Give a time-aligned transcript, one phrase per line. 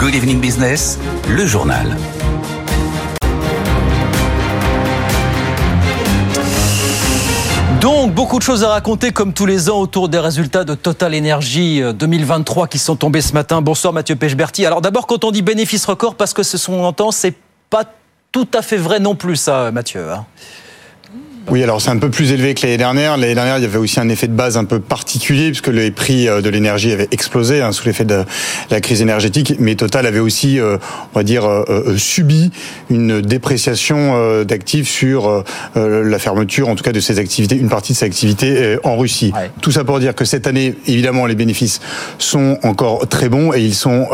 [0.00, 1.94] Good Evening Business, le journal.
[7.82, 11.14] Donc, beaucoup de choses à raconter comme tous les ans autour des résultats de Total
[11.14, 13.60] Energy 2023 qui sont tombés ce matin.
[13.60, 14.64] Bonsoir Mathieu Pechberti.
[14.64, 17.34] Alors d'abord, quand on dit bénéfice record, parce que ce sont entend, c'est
[17.68, 17.84] pas
[18.32, 20.10] tout à fait vrai non plus ça, Mathieu.
[20.10, 20.24] Hein.
[21.50, 23.16] Oui, alors c'est un peu plus élevé que l'année dernière.
[23.16, 25.90] L'année dernière, il y avait aussi un effet de base un peu particulier puisque les
[25.90, 28.24] prix euh, de l'énergie avaient explosé hein, sous l'effet de
[28.70, 29.56] la crise énergétique.
[29.58, 30.76] Mais Total avait aussi, euh,
[31.12, 32.52] on va dire, euh, subi
[32.88, 35.44] une dépréciation d'actifs sur
[35.74, 39.32] la fermeture, en tout cas de ses activités, une partie de ses activités en Russie.
[39.60, 41.80] Tout ça pour dire que cette année, évidemment, les bénéfices
[42.18, 44.08] sont encore très bons et ils sont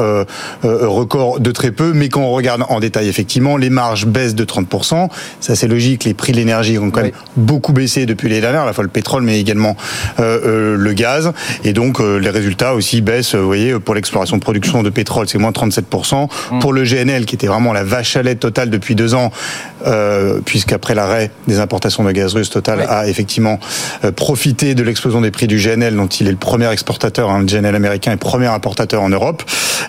[0.63, 1.93] records de très peu.
[1.93, 5.09] Mais quand on regarde en détail, effectivement, les marges baissent de 30%.
[5.41, 6.05] Ça, c'est logique.
[6.05, 8.85] Les prix de l'énergie ont quand même beaucoup baissé depuis les dernières, à la fois
[8.85, 9.77] le pétrole, mais également
[10.21, 11.33] euh, euh, le gaz.
[11.65, 13.35] Et donc euh, les résultats aussi baissent.
[13.35, 16.29] Vous voyez, pour l'exploration de production de pétrole, c'est moins 37%.
[16.53, 16.59] Mmh.
[16.61, 19.31] Pour le GNL, qui était vraiment la vache à lait totale depuis deux ans,
[20.45, 23.61] puisqu'après l'arrêt des importations de gaz russe, Total a effectivement
[24.17, 27.31] profité de l'explosion des prix du GNL, dont il est le premier exportateur.
[27.31, 29.43] Hein, le GNL américain est premier importateur en Europe.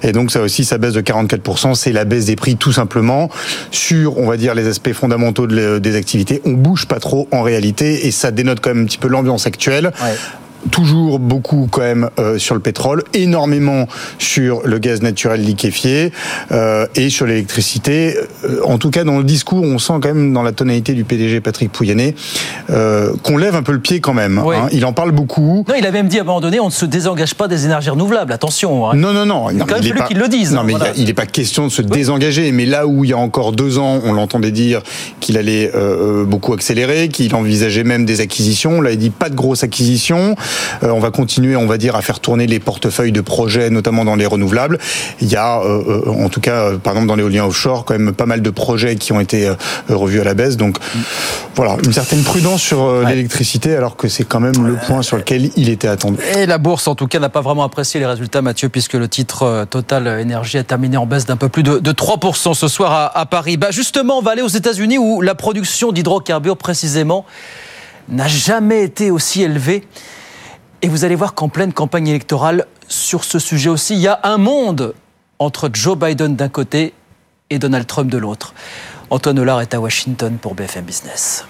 [0.04, 1.76] Et donc ça aussi, ça baisse de 44%.
[1.76, 3.30] C'est la baisse des prix tout simplement
[3.72, 6.42] sur, on va dire, les aspects fondamentaux des activités.
[6.46, 9.48] On bouge pas trop en réalité, et ça dénote quand même un petit peu l'ambiance
[9.48, 9.92] actuelle
[10.70, 13.88] toujours beaucoup quand même euh, sur le pétrole, énormément
[14.20, 16.12] sur le gaz naturel liquéfié
[16.52, 18.18] euh, et sur l'électricité.
[18.44, 21.04] Euh, en tout cas, dans le discours, on sent quand même dans la tonalité du
[21.04, 22.16] PDG Patrick Pouyanné
[23.24, 24.38] qu'on lève un peu le pied quand même.
[24.38, 24.68] Hein.
[24.72, 25.66] Il en parle beaucoup.
[25.68, 27.66] Non, il a même dit à un moment donné, on ne se désengage pas des
[27.66, 28.32] énergies renouvelables.
[28.32, 28.90] Attention.
[28.90, 28.96] Hein.
[28.96, 29.48] Non, non, non.
[29.50, 30.54] C'est quand même celui qui le dise.
[30.54, 32.52] Non, mais il n'est pas question de se désengager.
[32.52, 34.82] Mais là où il y a encore deux ans, on l'entendait dire
[35.20, 35.72] qu'il allait
[36.26, 38.82] beaucoup accélérer, qu'il envisageait même des acquisitions.
[38.82, 40.36] Là, il dit pas de grosses acquisitions.
[40.84, 44.06] Euh, on va continuer, on va dire, à faire tourner les portefeuilles de projets, notamment
[44.06, 44.78] dans les renouvelables.
[45.22, 48.14] Il y a, euh, euh, en tout cas, par exemple, dans l'éolien offshore, quand même
[48.14, 49.52] pas mal de projets qui ont été
[49.90, 50.58] revus à la baisse.
[50.58, 50.78] Donc,
[51.56, 55.52] voilà, une certaine prudence sur l'électricité, alors que c'est quand même le point sur lequel
[55.56, 56.18] il était attendu.
[56.36, 59.08] Et la bourse, en tout cas, n'a pas vraiment apprécié les résultats, Mathieu, puisque le
[59.08, 63.18] titre Total Énergie a terminé en baisse d'un peu plus de, 3% ce soir à,
[63.18, 63.58] à Paris.
[63.58, 67.26] Bah, justement, on va aller aux États-Unis où la production d'hydrocarbures, précisément,
[68.10, 69.84] n'a jamais été aussi élevée.
[70.82, 74.20] Et vous allez voir qu'en pleine campagne électorale, sur ce sujet aussi, il y a
[74.24, 74.94] un monde
[75.40, 76.94] entre Joe Biden d'un côté
[77.50, 78.54] et Donald Trump de l'autre.
[79.10, 81.46] Antoine Hollard est à Washington pour BFM Business.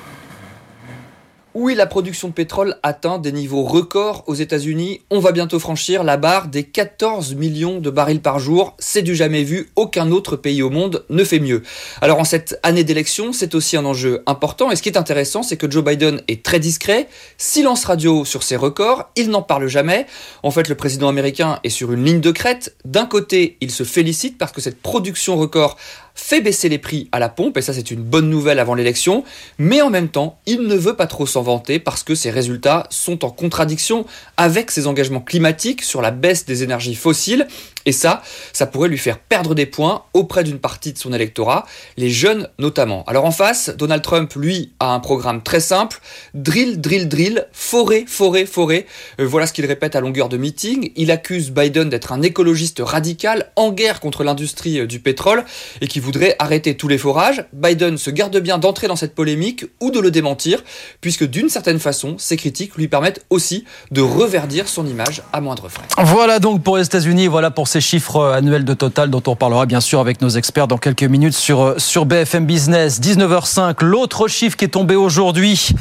[1.60, 5.02] Oui, la production de pétrole atteint des niveaux records aux États-Unis?
[5.10, 8.76] On va bientôt franchir la barre des 14 millions de barils par jour.
[8.78, 9.72] C'est du jamais vu.
[9.76, 11.64] Aucun autre pays au monde ne fait mieux.
[12.00, 14.70] Alors en cette année d'élection, c'est aussi un enjeu important.
[14.70, 17.08] Et ce qui est intéressant, c'est que Joe Biden est très discret.
[17.40, 19.10] Silence radio sur ses records.
[19.16, 20.06] Il n'en parle jamais.
[20.44, 22.76] En fait, le président américain est sur une ligne de crête.
[22.86, 25.76] D'un côté, il se félicite parce que cette production record
[26.18, 29.24] fait baisser les prix à la pompe, et ça c'est une bonne nouvelle avant l'élection,
[29.60, 32.88] mais en même temps, il ne veut pas trop s'en vanter parce que ses résultats
[32.90, 34.06] sont en contradiction
[34.36, 37.48] avec ses engagements climatiques sur la baisse des énergies fossiles,
[37.88, 38.22] et ça,
[38.52, 41.66] ça pourrait lui faire perdre des points auprès d'une partie de son électorat,
[41.96, 43.06] les jeunes notamment.
[43.08, 46.02] Alors en face, Donald Trump, lui, a un programme très simple,
[46.34, 48.86] drill, drill, drill, forêt, forêt, forêt.
[49.22, 50.92] Euh, voilà ce qu'il répète à longueur de meeting.
[50.98, 55.46] Il accuse Biden d'être un écologiste radical en guerre contre l'industrie euh, du pétrole
[55.80, 57.46] et qui voudrait arrêter tous les forages.
[57.54, 60.62] Biden se garde bien d'entrer dans cette polémique ou de le démentir,
[61.00, 65.70] puisque d'une certaine façon, ses critiques lui permettent aussi de reverdir son image à moindre
[65.70, 65.88] frais.
[65.98, 69.66] Voilà donc pour les États-Unis, voilà pour ces chiffres annuels de Total dont on parlera
[69.66, 73.02] bien sûr avec nos experts dans quelques minutes sur, sur BFM Business.
[73.02, 75.74] 19h05, l'autre chiffre qui est tombé aujourd'hui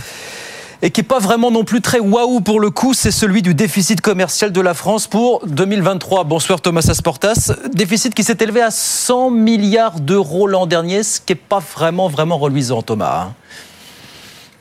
[0.82, 3.54] et qui n'est pas vraiment non plus très waouh pour le coup, c'est celui du
[3.54, 6.24] déficit commercial de la France pour 2023.
[6.24, 7.52] Bonsoir Thomas Asportas.
[7.72, 12.08] Déficit qui s'est élevé à 100 milliards d'euros l'an dernier, ce qui n'est pas vraiment,
[12.08, 13.32] vraiment reluisant Thomas.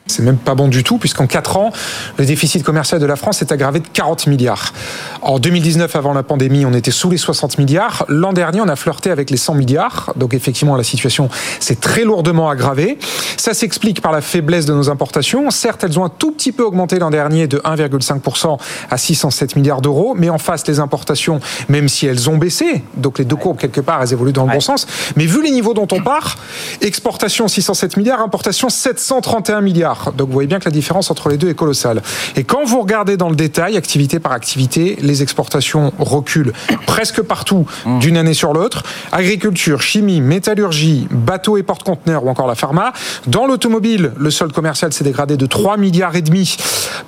[0.08, 1.72] C'est même pas bon du tout, puisqu'en 4 ans,
[2.16, 4.72] le déficit commercial de la France s'est aggravé de 40 milliards.
[5.20, 8.04] En 2019, avant la pandémie, on était sous les 60 milliards.
[8.08, 10.12] L'an dernier, on a flirté avec les 100 milliards.
[10.14, 12.98] Donc effectivement, la situation s'est très lourdement aggravée.
[13.36, 15.50] Ça s'explique par la faiblesse de nos importations.
[15.50, 19.80] Certes, elles ont un tout petit peu augmenté l'an dernier de 1,5% à 607 milliards
[19.80, 20.14] d'euros.
[20.16, 23.80] Mais en face, les importations, même si elles ont baissé, donc les deux courbes, quelque
[23.80, 24.86] part, elles évoluent dans le bon sens.
[25.16, 26.36] Mais vu les niveaux dont on part,
[26.80, 29.95] exportation 607 milliards, importation 731 milliards.
[30.16, 32.02] Donc vous voyez bien que la différence entre les deux est colossale.
[32.36, 36.52] Et quand vous regardez dans le détail, activité par activité, les exportations reculent
[36.86, 37.98] presque partout mmh.
[37.98, 38.82] d'une année sur l'autre.
[39.12, 42.92] Agriculture, chimie, métallurgie, bateaux et porte-conteneurs ou encore la pharma.
[43.26, 46.56] Dans l'automobile, le solde commercial s'est dégradé de 3 milliards et demi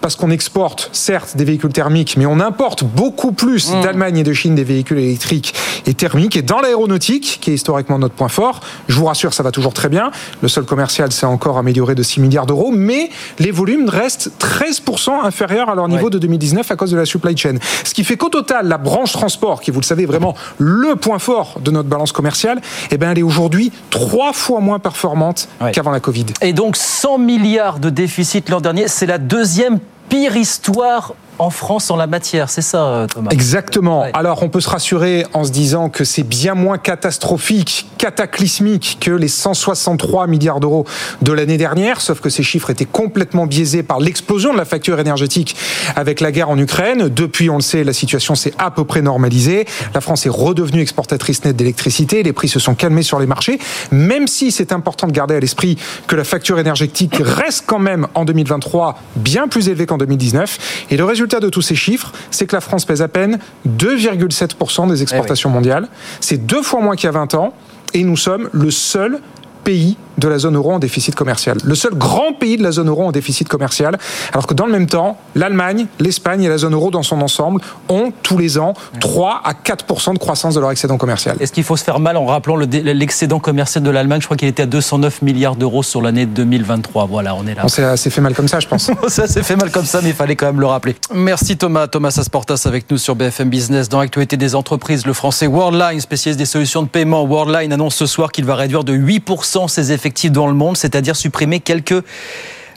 [0.01, 3.81] parce qu'on exporte certes des véhicules thermiques, mais on importe beaucoup plus mmh.
[3.83, 5.55] d'Allemagne et de Chine des véhicules électriques
[5.87, 6.37] et thermiques.
[6.37, 9.73] Et dans l'aéronautique, qui est historiquement notre point fort, je vous rassure, ça va toujours
[9.73, 10.11] très bien.
[10.43, 15.25] Le solde commercial s'est encore amélioré de 6 milliards d'euros, mais les volumes restent 13%
[15.25, 17.57] inférieurs à leur niveau de 2019 à cause de la supply chain.
[17.85, 21.19] Ce qui fait qu'au total, la branche transport, qui vous le savez vraiment le point
[21.19, 22.61] fort de notre balance commerciale,
[22.91, 26.27] eh ben, elle est aujourd'hui trois fois moins performante qu'avant la Covid.
[26.41, 29.79] Et donc 100 milliards de déficit l'an dernier, c'est la deuxième
[30.09, 34.05] pire histoire en France en la matière, c'est ça, euh, Thomas Exactement.
[34.13, 39.11] Alors, on peut se rassurer en se disant que c'est bien moins catastrophique, cataclysmique que
[39.11, 40.85] les 163 milliards d'euros
[41.23, 44.99] de l'année dernière, sauf que ces chiffres étaient complètement biaisés par l'explosion de la facture
[44.99, 45.57] énergétique
[45.97, 47.09] avec la guerre en Ukraine.
[47.09, 49.67] Depuis, on le sait, la situation s'est à peu près normalisée.
[49.95, 52.23] La France est redevenue exportatrice nette d'électricité.
[52.23, 53.59] Les prix se sont calmés sur les marchés,
[53.93, 58.09] même si c'est important de garder à l'esprit que la facture énergétique reste quand même
[58.15, 60.87] en 2023 bien plus élevée qu'en 2019.
[60.91, 63.39] Et le résultat résultat de tous ces chiffres, c'est que la France pèse à peine
[63.69, 65.89] 2,7% des exportations eh mondiales.
[66.21, 67.53] C'est deux fois moins qu'il y a 20 ans.
[67.95, 69.21] Et nous sommes le seul
[69.65, 71.57] pays de la zone euro en déficit commercial.
[71.65, 73.99] Le seul grand pays de la zone euro en déficit commercial,
[74.33, 77.61] alors que dans le même temps, l'Allemagne, l'Espagne et la zone euro dans son ensemble
[77.89, 81.37] ont tous les ans 3 à 4% de croissance de leur excédent commercial.
[81.41, 84.21] Est-ce qu'il faut se faire mal en rappelant l'excédent commercial de l'Allemagne?
[84.21, 87.07] Je crois qu'il était à 209 milliards d'euros sur l'année 2023.
[87.07, 87.63] Voilà, on est là.
[87.65, 88.91] On s'est assez fait mal comme ça, je pense.
[89.09, 90.97] ça s'est fait mal comme ça, mais il fallait quand même le rappeler.
[91.15, 91.87] Merci Thomas.
[91.87, 93.89] Thomas Asportas avec nous sur BFM Business.
[93.89, 98.07] Dans l'actualité des entreprises, le français Worldline, spécialiste des solutions de paiement, Worldline annonce ce
[98.07, 102.05] soir qu'il va réduire de 8% ses effectifs dans le monde, c'est-à-dire supprimer quelques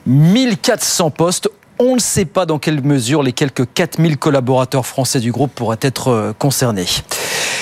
[0.06, 1.50] 1400 postes.
[1.80, 5.80] On ne sait pas dans quelle mesure les quelques 4000 collaborateurs français du groupe pourraient
[5.82, 6.86] être euh, concernés.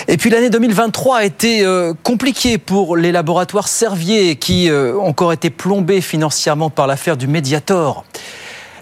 [0.08, 5.08] Et puis l'année 2023 a été euh, compliquée pour les laboratoires Servier qui euh, ont
[5.08, 8.04] encore été plombés financièrement par l'affaire du Mediator.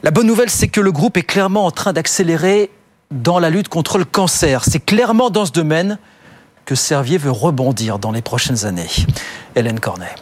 [0.04, 2.72] La bonne nouvelle, c'est que le groupe est clairement en train d'accélérer
[3.12, 4.64] dans la lutte contre le cancer.
[4.66, 5.98] C'est clairement dans ce domaine
[6.66, 8.90] que Servier veut rebondir dans les prochaines années.
[9.56, 10.14] Hélène Cornet.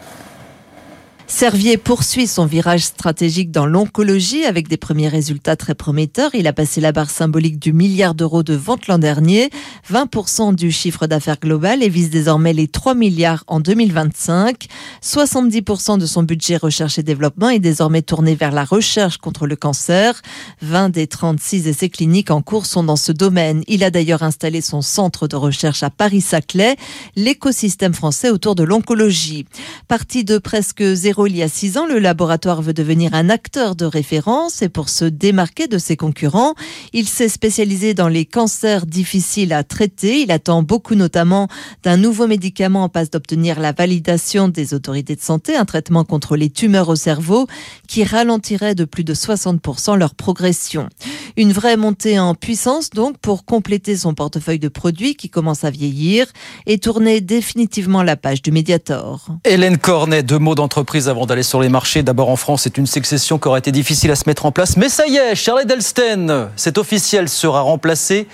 [1.28, 6.30] Servier poursuit son virage stratégique dans l'oncologie avec des premiers résultats très prometteurs.
[6.34, 9.50] Il a passé la barre symbolique du milliard d'euros de vente l'an dernier,
[9.92, 14.66] 20% du chiffre d'affaires global et vise désormais les 3 milliards en 2025.
[15.02, 19.56] 70% de son budget recherche et développement est désormais tourné vers la recherche contre le
[19.56, 20.22] cancer.
[20.62, 23.64] 20 des 36 essais cliniques en cours sont dans ce domaine.
[23.66, 26.76] Il a d'ailleurs installé son centre de recherche à Paris-Saclay,
[27.16, 29.44] l'écosystème français autour de l'oncologie.
[29.88, 33.74] Parti de presque zéro il y a six ans, le laboratoire veut devenir un acteur
[33.74, 36.54] de référence et pour se démarquer de ses concurrents,
[36.92, 40.20] il s'est spécialisé dans les cancers difficiles à traiter.
[40.20, 41.48] Il attend beaucoup notamment
[41.82, 46.36] d'un nouveau médicament en passe d'obtenir la validation des autorités de santé, un traitement contre
[46.36, 47.46] les tumeurs au cerveau
[47.88, 50.88] qui ralentirait de plus de 60% leur progression.
[51.38, 55.70] Une vraie montée en puissance donc pour compléter son portefeuille de produits qui commence à
[55.70, 56.26] vieillir
[56.64, 59.26] et tourner définitivement la page du Mediator.
[59.44, 62.02] Hélène Cornet, deux mots d'entreprise avant d'aller sur les marchés.
[62.02, 64.78] D'abord en France, c'est une succession qui aurait été difficile à se mettre en place.
[64.78, 68.26] Mais ça y est, Charlie Delsten, c'est officiel, sera remplacé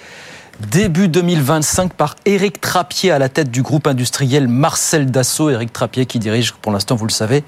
[0.71, 5.51] début 2025 par Éric Trappier à la tête du groupe industriel Marcel Dassault.
[5.51, 7.43] Éric Trappier qui dirige, pour l'instant, vous le savez,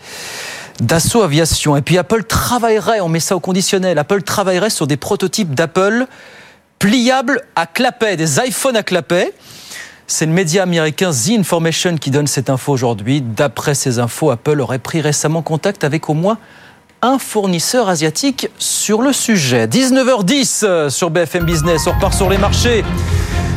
[0.80, 1.76] Dassault Aviation.
[1.76, 6.06] Et puis Apple travaillerait, on met ça au conditionnel, Apple travaillerait sur des prototypes d'Apple
[6.78, 9.32] pliables à clapet, des iPhones à clapet.
[10.06, 13.22] C'est le média américain The Information qui donne cette info aujourd'hui.
[13.22, 16.38] D'après ces infos, Apple aurait pris récemment contact avec au moins
[17.00, 19.66] un fournisseur asiatique sur le sujet.
[19.66, 22.84] 19h10 sur BFM Business, on repart sur les marchés.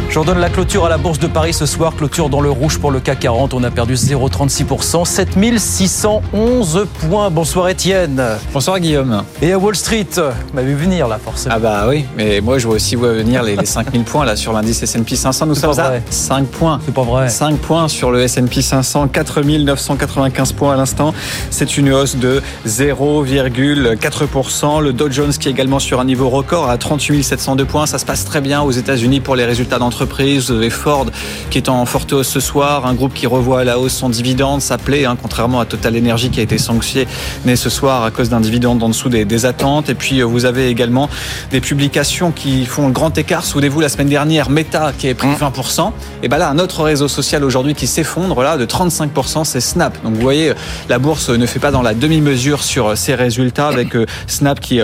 [0.09, 1.93] J'en donne la clôture à la Bourse de Paris ce soir.
[1.95, 3.53] Clôture dans le rouge pour le CAC 40.
[3.53, 5.03] On a perdu 0,36%.
[5.05, 7.29] 7611 points.
[7.29, 8.23] Bonsoir Étienne.
[8.53, 9.23] Bonsoir Guillaume.
[9.41, 10.21] Et à Wall Street, vous
[10.53, 11.55] m'avez vu venir là forcément.
[11.57, 14.53] Ah bah oui, mais moi je vois aussi venir les, les 5000 points là sur
[14.53, 15.45] l'indice S&P 500.
[15.45, 16.79] Nous sommes à 5 points.
[16.85, 17.27] C'est pas vrai.
[17.29, 21.13] 5 points sur le S&P 500, 4995 points à l'instant.
[21.51, 24.81] C'est une hausse de 0,4%.
[24.81, 27.85] Le Dow Jones qui est également sur un niveau record à 38 702 points.
[27.85, 30.51] Ça se passe très bien aux États-Unis pour les résultats d'entreprise entreprises.
[30.51, 31.07] Vous avez Ford
[31.49, 34.09] qui est en forte hausse ce soir, un groupe qui revoit à la hausse son
[34.09, 37.07] dividende, ça plaît, hein, contrairement à Total Energy qui a été sanctionné
[37.55, 39.89] ce soir à cause d'un dividende en dessous des, des, attentes.
[39.89, 41.09] Et puis vous avez également
[41.49, 43.43] des publications qui font le grand écart.
[43.43, 45.91] Souvenez-vous la semaine dernière, Meta qui est pris 20%.
[46.21, 49.97] Et ben là, un autre réseau social aujourd'hui qui s'effondre là de 35%, c'est Snap.
[50.03, 50.53] Donc vous voyez,
[50.89, 53.95] la bourse ne fait pas dans la demi-mesure sur ses résultats avec
[54.27, 54.79] Snap qui,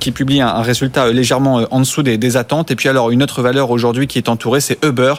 [0.00, 2.70] qui publie un, résultat légèrement en dessous des, des attentes.
[2.70, 4.28] Et puis alors une autre valeur aujourd'hui qui est
[4.60, 5.14] c'est Uber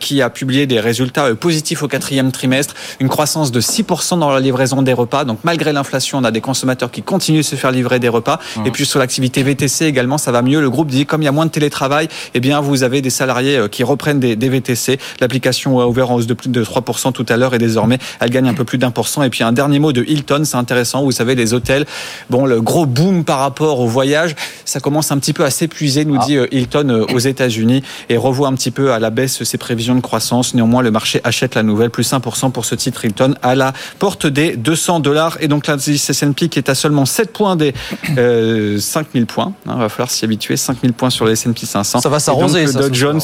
[0.00, 4.40] qui a publié des résultats positifs au quatrième trimestre, une croissance de 6% dans la
[4.40, 5.24] livraison des repas.
[5.24, 8.38] Donc malgré l'inflation, on a des consommateurs qui continuent de se faire livrer des repas.
[8.64, 10.60] Et puis sur l'activité VTC également, ça va mieux.
[10.60, 13.10] Le groupe dit comme il y a moins de télétravail, eh bien vous avez des
[13.10, 14.98] salariés qui reprennent des, des VTC.
[15.20, 18.30] L'application a ouvert en hausse de plus de 3% tout à l'heure et désormais elle
[18.30, 19.22] gagne un peu plus d'un pour cent.
[19.22, 21.02] Et puis un dernier mot de Hilton, c'est intéressant.
[21.02, 21.86] Vous savez, les hôtels,
[22.30, 26.04] bon, le gros boom par rapport au voyage, ça commence un petit peu à s'épuiser,
[26.04, 26.24] nous ah.
[26.24, 30.00] dit Hilton aux États-Unis et revoit un petit peu à la baisse ses prévisions de
[30.00, 30.54] croissance.
[30.54, 34.26] Néanmoins, le marché achète la nouvelle, plus 1% pour ce titre Hilton à la porte
[34.26, 35.36] des 200 dollars.
[35.40, 37.74] Et donc l'indice S&P qui est à seulement 7 points des
[38.18, 39.52] euh, 5000 points.
[39.66, 40.56] Il hein, va falloir s'y habituer.
[40.56, 42.00] 5000 points sur le S&P 500.
[42.00, 42.66] Ça va s'arroser.
[42.66, 43.20] Le Dow Jones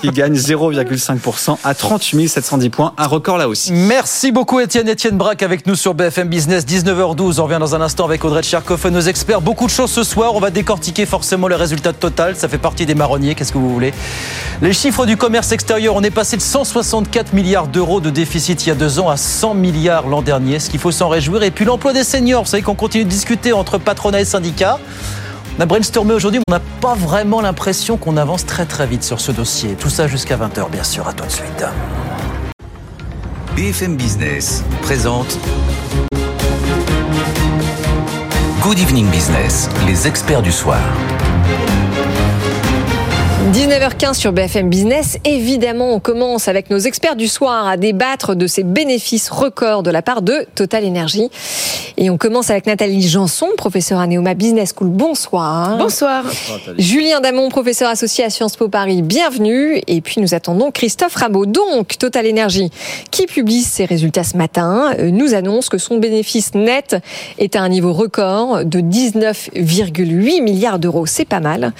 [0.00, 2.94] qui gagne 0,5% à 38 710 points.
[2.98, 3.72] Un record là aussi.
[3.72, 4.88] Merci beaucoup Étienne.
[4.88, 6.64] Étienne Braque avec nous sur BFM Business.
[6.66, 7.40] 19h12.
[7.40, 9.40] On revient dans un instant avec Audrey Tcherkov et nos experts.
[9.40, 10.34] Beaucoup de choses ce soir.
[10.34, 12.36] On va décortiquer forcément les résultats de Total.
[12.36, 13.34] Ça fait partie des marronniers.
[13.34, 13.92] Qu'est-ce que vous voulez?
[14.60, 15.96] Les chiffres du commerce extérieur.
[15.96, 19.16] On est passé de 164 milliards d'euros de déficit il y a deux ans à
[19.16, 20.58] 100 milliards l'an dernier.
[20.58, 21.42] Ce qu'il faut s'en réjouir.
[21.42, 22.44] Et puis l'emploi des seniors.
[22.44, 24.78] Vous savez qu'on continue de discuter entre patronat et syndicats.
[25.58, 29.02] On a brainstormé aujourd'hui, mais on n'a pas vraiment l'impression qu'on avance très très vite
[29.02, 29.74] sur ce dossier.
[29.78, 31.06] Tout ça jusqu'à 20h, bien sûr.
[31.08, 31.64] À tout de suite.
[33.56, 35.38] BFM Business présente
[38.62, 40.78] Good Evening Business, les experts du soir.
[43.50, 45.18] 19h15 sur BFM Business.
[45.24, 49.90] Évidemment, on commence avec nos experts du soir à débattre de ces bénéfices records de
[49.90, 51.28] la part de Total Energy.
[51.96, 54.88] Et on commence avec Nathalie Janson, professeure à Neoma Business School.
[54.90, 55.76] Bonsoir.
[55.76, 56.24] Bonsoir.
[56.78, 59.02] Julien Damon, professeur associé à Sciences Po Paris.
[59.02, 59.80] Bienvenue.
[59.88, 61.44] Et puis nous attendons Christophe Rameau.
[61.44, 62.70] Donc, Total Energy,
[63.10, 66.96] qui publie ses résultats ce matin, euh, nous annonce que son bénéfice net
[67.38, 71.06] est à un niveau record de 19,8 milliards d'euros.
[71.06, 71.72] C'est pas mal.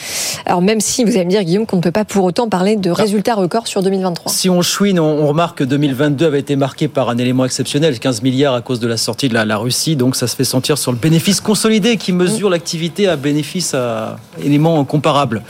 [0.44, 2.76] Alors, même si vous allez me dire, Guillaume, qu'on ne peut pas pour autant parler
[2.76, 4.32] de résultats records sur 2023.
[4.32, 8.22] Si on chouine, on remarque que 2022 avait été marqué par un élément exceptionnel, 15
[8.22, 9.94] milliards à cause de la sortie de la, Russie.
[9.94, 12.52] Donc ça se fait sentir sur le bénéfice consolidé qui mesure mmh.
[12.52, 15.42] l'activité à bénéfice à éléments comparables.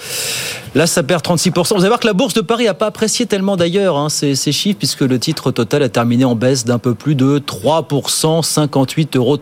[0.74, 1.68] Là, ça perd 36%.
[1.68, 4.34] Vous allez voir que la Bourse de Paris n'a pas apprécié tellement d'ailleurs hein, ces,
[4.34, 9.16] chiffres, puisque le titre total a terminé en baisse d'un peu plus de 3%, 58,39
[9.16, 9.38] euros.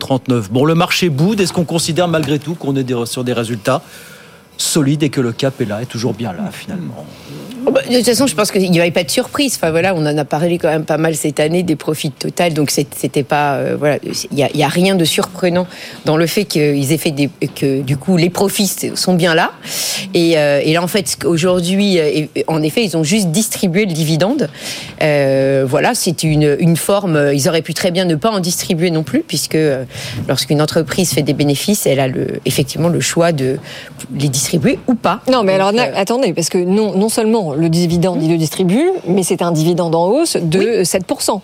[0.51, 1.39] Bon, le marché boude.
[1.39, 3.81] Est-ce qu'on considère malgré tout qu'on est sur des résultats?
[4.61, 7.05] Solide et que le cap est là, est toujours bien là finalement.
[7.65, 9.53] Oh, bah, de toute façon, je pense qu'il n'y avait pas de surprise.
[9.55, 12.53] Enfin voilà, on en a parlé quand même pas mal cette année des profits total,
[12.53, 15.67] donc c'était pas euh, voilà, il y, a, rien de surprenant
[16.05, 19.51] dans le fait qu'ils aient fait des, que du coup les profits sont bien là.
[20.13, 23.93] Et, euh, et là en fait aujourd'hui, euh, en effet, ils ont juste distribué le
[23.93, 24.49] dividende.
[24.99, 27.31] voilà, c'est une, une forme.
[27.33, 29.57] Ils auraient pu très bien ne pas en distribuer non plus, puisque
[30.27, 33.57] lorsqu'une entreprise fait des bénéfices, elle a le, effectivement le choix de
[34.17, 35.21] les distribuer ou pas.
[35.31, 39.23] Non, mais alors attendez, parce que non, non seulement le dividende, il le distribue, mais
[39.23, 41.39] c'est un dividende en hausse de 7%.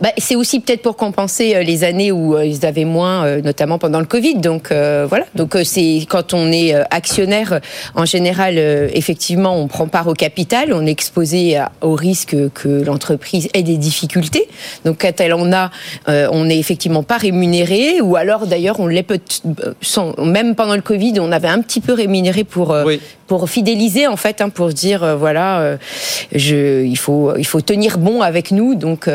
[0.00, 3.40] Bah, c'est aussi peut-être pour compenser euh, les années où euh, ils avaient moins, euh,
[3.40, 4.36] notamment pendant le Covid.
[4.36, 5.24] Donc voilà.
[5.34, 7.60] Donc c'est quand on est actionnaire,
[7.94, 13.48] en général, effectivement, on prend part au capital, on est exposé au risque que l'entreprise
[13.54, 14.48] ait des difficultés.
[14.84, 15.70] Donc quand elle en a,
[16.06, 19.20] on n'est effectivement pas rémunéré, ou alors d'ailleurs on l'est peut
[20.18, 22.76] même pendant le Covid, on avait un petit peu rémunéré pour
[23.26, 25.76] pour fidéliser en fait, hein, pour dire voilà,
[26.34, 28.74] je, il faut il faut tenir bon avec nous.
[28.74, 29.08] Donc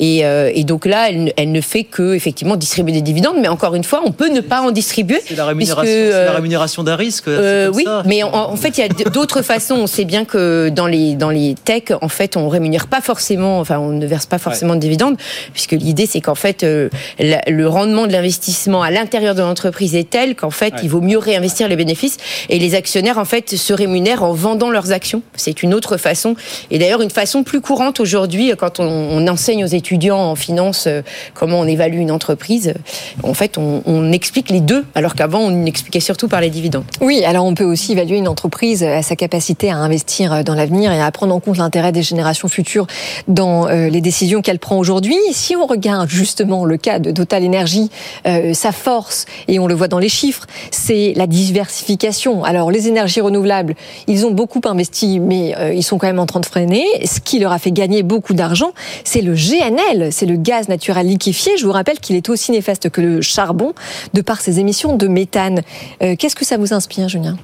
[0.00, 3.84] euh, et, donc là, elle, ne fait que effectivement distribuer des dividendes, mais encore une
[3.84, 5.20] fois, on peut ne pas en distribuer.
[5.24, 7.28] C'est la rémunération, la rémunération d'un risque.
[7.28, 9.74] Euh, oui, mais en, fait, il y a d'autres façons.
[9.74, 13.60] On sait bien que dans les dans les techs, en fait, on rémunère pas forcément,
[13.60, 15.16] enfin, on ne verse pas forcément de dividendes,
[15.52, 20.08] puisque l'idée c'est qu'en fait, euh, le rendement de l'investissement à l'intérieur de l'entreprise est
[20.08, 22.16] tel qu'en fait, il vaut mieux réinvestir les bénéfices.
[22.48, 25.22] Et les actionnaires, en fait, se rémunèrent en vendant leurs actions.
[25.36, 26.34] C'est une autre façon,
[26.70, 30.86] et d'ailleurs une façon plus courante aujourd'hui quand on, on enseigne aux étudiants en finance
[30.86, 31.02] euh,
[31.34, 32.74] comment on évalue une entreprise.
[33.22, 36.84] En fait, on, explique les deux, alors qu'avant, on expliquait surtout par les dividendes.
[37.00, 40.90] Oui, alors on peut aussi évaluer une entreprise à sa capacité à investir dans l'avenir
[40.92, 42.86] et à prendre en compte l'intérêt des générations futures
[43.28, 45.16] dans euh, les décisions qu'elle prend aujourd'hui.
[45.32, 47.90] Si on regarde justement le cas de Total Energy,
[48.26, 52.44] euh, sa force, et on le voit dans les chiffres, c'est la diversification.
[52.44, 53.74] Alors les énergies renouvelables,
[54.06, 56.84] ils ont beaucoup investi, mais euh, ils sont quand même en train de freiner.
[57.04, 58.72] Ce qui leur a fait gagner beaucoup d'argent,
[59.04, 59.34] c'est le
[60.10, 61.56] C'est le gaz naturel liquéfié.
[61.56, 63.74] Je vous rappelle qu'il est aussi néfaste que le charbon
[64.14, 65.62] de par ses émissions de méthane.
[66.00, 67.36] Qu'est-ce que ça vous inspire, Julien?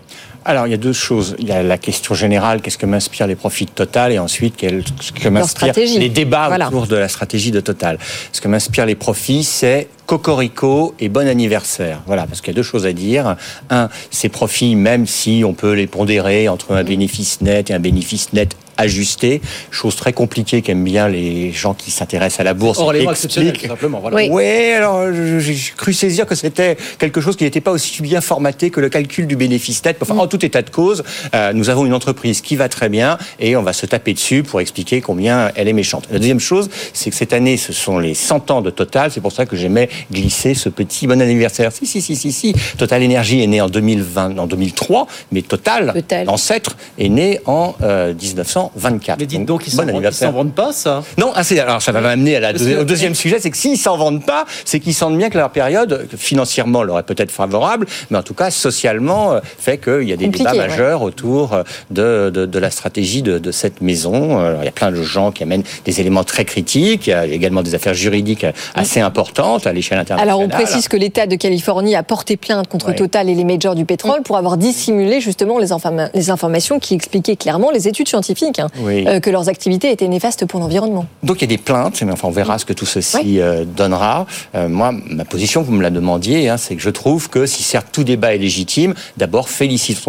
[0.47, 1.35] Alors, il y a deux choses.
[1.41, 4.65] Il y a la question générale, qu'est-ce que m'inspire les profits de Total, et ensuite,
[5.01, 7.99] ce que m'inspire les débats autour de la stratégie de Total.
[8.33, 12.01] Ce que m'inspire les profits, c'est Cocorico et bon anniversaire.
[12.07, 13.37] Voilà, parce qu'il y a deux choses à dire.
[13.71, 17.81] Un, ces profits, même si on peut les pondérer entre un bénéfice net et un
[17.81, 22.79] bénéfice net ajusté, chose très compliquée qu'aiment bien les gens qui s'intéressent à la bourse.
[22.79, 23.67] Or, les expliquent.
[23.67, 24.01] simplement.
[24.01, 24.17] Voilà.
[24.17, 24.29] Oui.
[24.29, 25.11] Ouais, alors
[25.41, 28.89] j'ai cru saisir que c'était quelque chose qui n'était pas aussi bien formaté que le
[28.89, 29.97] calcul du bénéfice net.
[30.01, 31.03] Enfin, en tout état de cause,
[31.35, 34.43] euh, nous avons une entreprise qui va très bien et on va se taper dessus
[34.43, 36.07] pour expliquer combien elle est méchante.
[36.11, 39.11] La deuxième chose, c'est que cette année, ce sont les 100 ans de Total.
[39.11, 41.73] C'est pour ça que j'aimais glisser ce petit bon anniversaire.
[41.73, 42.55] Si, si, si, si, si.
[42.79, 45.95] Total Energy est né en 2020, en 2003, mais Total,
[46.27, 49.19] l'ancêtre, est né en 1900 euh, 24.
[49.19, 51.03] Mais dites donc, ils s'en vendent pas, ça?
[51.19, 52.41] Non, ah, alors ça va m'amener
[52.79, 55.51] au deuxième sujet, c'est que s'ils s'en vendent pas, c'est qu'ils sentent bien que leur
[55.51, 60.13] période, financièrement, leur est peut-être favorable, mais en tout cas, socialement, euh, fait qu'il y
[60.13, 64.41] a des débats majeurs autour euh, de, de, la stratégie de, de cette maison.
[64.61, 67.27] il y a plein de gens qui amènent des éléments très critiques, il y a
[67.27, 70.29] également des affaires juridiques assez importantes à l'échelle internationale.
[70.29, 73.75] Alors on précise que l'État de Californie a porté plainte contre Total et les majors
[73.75, 75.69] du pétrole pour avoir dissimulé justement les,
[76.15, 78.27] les informations qui expliquaient clairement les études scientifiques
[78.59, 81.07] Hein, euh, que leurs activités étaient néfastes pour l'environnement.
[81.23, 83.65] Donc il y a des plaintes, mais enfin on verra ce que tout ceci euh,
[83.65, 84.27] donnera.
[84.55, 87.63] Euh, moi, ma position, vous me la demandiez, hein, c'est que je trouve que si
[87.63, 89.49] certes tout débat est légitime, d'abord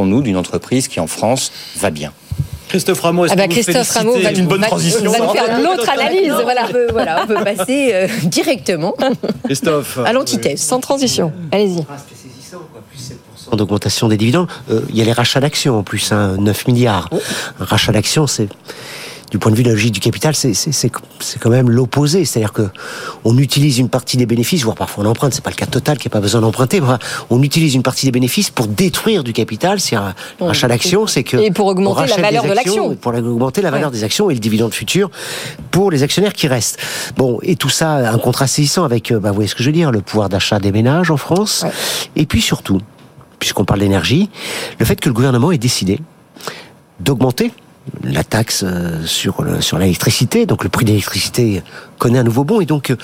[0.08, 2.14] félicitons-nous d'une entreprise qui en France va bien.
[2.68, 5.90] Christophe Rameau, est-ce ah bah Christophe Rameau va, une bonne transition, va nous faire l'autre
[5.90, 6.34] analyse.
[6.44, 6.66] Voilà.
[6.68, 8.94] On peut, voilà, on peut passer directement
[9.46, 10.62] Christophe, à l'antithèse.
[10.62, 11.32] Sans transition.
[11.52, 11.86] Allez-y
[13.56, 14.50] d'augmentation des dividendes.
[14.70, 17.10] Euh, il y a les rachats d'actions en plus, hein, 9 milliards.
[17.60, 18.50] Un rachat d'actions, c'est
[19.32, 22.26] du point de vue de la logique du capital, c'est quand même l'opposé.
[22.26, 22.70] C'est-à-dire que
[23.26, 25.34] on utilise une partie des bénéfices, voire parfois on emprunte.
[25.34, 26.82] C'est pas le cas total qui a pas besoin d'emprunter.
[27.30, 29.80] On utilise une partie des bénéfices pour détruire du capital.
[29.80, 33.62] C'est un rachat d'actions, c'est que et pour augmenter la valeur de l'action, pour augmenter
[33.62, 35.10] la valeur des actions et le dividende futur
[35.72, 36.80] pour les actionnaires qui restent.
[37.18, 39.70] Bon, et tout ça un contrat saisissant avec, euh, bah, vous voyez ce que je
[39.70, 41.66] veux dire, le pouvoir d'achat des ménages en France,
[42.16, 42.80] et puis surtout
[43.40, 44.30] puisqu'on parle d'énergie,
[44.80, 46.00] le fait que le gouvernement ait décidé
[47.00, 47.52] d'augmenter
[48.04, 51.64] la taxe euh, sur sur l'électricité, donc le prix de l'électricité
[51.98, 52.98] connaît un nouveau bond et donc euh,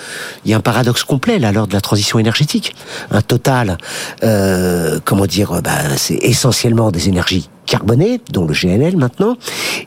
[0.45, 2.75] il y a un paradoxe complet là lors de la transition énergétique.
[3.11, 3.77] Un total,
[4.23, 9.37] euh, comment dire, bah, c'est essentiellement des énergies carbonées, dont le GNL maintenant,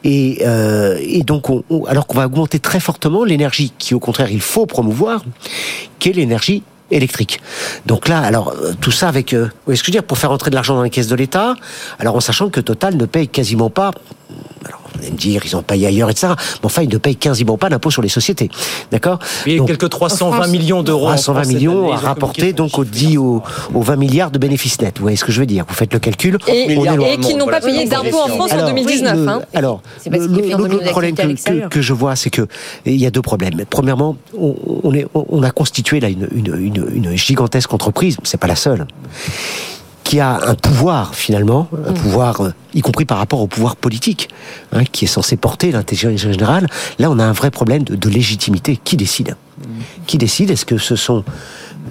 [0.02, 0.42] et,
[1.00, 4.64] et donc on, alors qu'on va augmenter très fortement l'énergie qui au contraire il faut
[4.64, 5.22] promouvoir,
[5.98, 7.40] qui est l'énergie électrique.
[7.86, 10.30] Donc là, alors euh, tout ça avec, euh, ce que je veux dire, pour faire
[10.30, 11.54] entrer de l'argent dans les caisses de l'État,
[11.98, 13.90] alors en sachant que Total ne paye quasiment pas,
[14.64, 16.28] alors vous allez me dire, ils ont payé ailleurs, etc.
[16.36, 18.50] Mais enfin, ils ne payent quasiment pas d'impôt sur les sociétés.
[18.90, 21.06] D'accord Il y a quelques 320 millions d'euros.
[21.06, 23.42] 320 millions à rapporter donc au 10 aux,
[23.74, 24.98] 20 milliards de bénéfices nets.
[24.98, 26.38] Vous voyez ce que je veux dire Vous faites le calcul.
[26.48, 29.28] Et, et qui n'ont pas payé d'impôt en France en 2019.
[29.28, 29.42] hein.
[29.54, 31.14] Alors, le, problème
[31.70, 32.46] que, je vois, c'est que
[32.84, 33.54] il y a deux problèmes.
[33.68, 38.16] Premièrement, on, est, on a constitué là une, une, une gigantesque entreprise.
[38.24, 38.86] C'est pas la seule
[40.06, 41.94] qui a un pouvoir finalement, un mm.
[41.94, 44.28] pouvoir, euh, y compris par rapport au pouvoir politique,
[44.70, 46.68] hein, qui est censé porter l'intérêt général.
[47.00, 48.78] Là, on a un vrai problème de, de légitimité.
[48.82, 49.34] Qui décide?
[49.58, 49.64] Mm.
[50.06, 50.52] Qui décide?
[50.52, 51.24] Est-ce que ce sont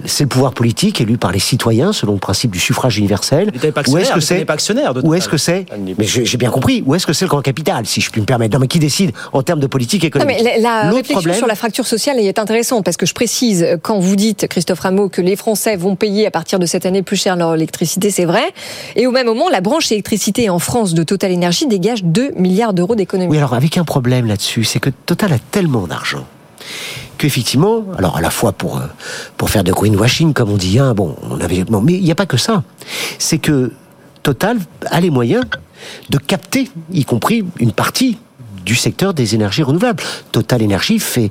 [0.04, 3.52] c'est le pouvoir politique élu par les citoyens selon le principe du suffrage universel.
[3.88, 5.66] Ou est-ce que c'est pas actionnaire Ou est-ce que c'est
[5.98, 6.82] Mais j'ai bien compris.
[6.86, 8.78] Où est-ce que c'est le grand capital, si je puis me permettre Non, mais qui
[8.78, 12.38] décide en termes de politique économique non, mais La, réflexion sur la fracture sociale est
[12.38, 16.26] intéressante parce que je précise quand vous dites Christophe Rameau que les Français vont payer
[16.26, 18.44] à partir de cette année plus cher leur électricité, c'est vrai.
[18.94, 22.74] Et au même moment, la branche électricité en France de Total Énergie dégage 2 milliards
[22.74, 23.30] d'euros d'économies.
[23.30, 26.26] Oui, alors avec un problème là-dessus, c'est que Total a tellement d'argent
[27.18, 28.86] qu'effectivement, alors à la fois pour euh,
[29.36, 32.14] pour faire de greenwashing comme on dit, hein, bon, on avait, mais il n'y a
[32.14, 32.62] pas que ça.
[33.18, 33.72] C'est que
[34.22, 35.44] Total a les moyens
[36.10, 38.18] de capter, y compris une partie
[38.66, 40.02] du secteur des énergies renouvelables.
[40.32, 41.30] Total Énergie fait,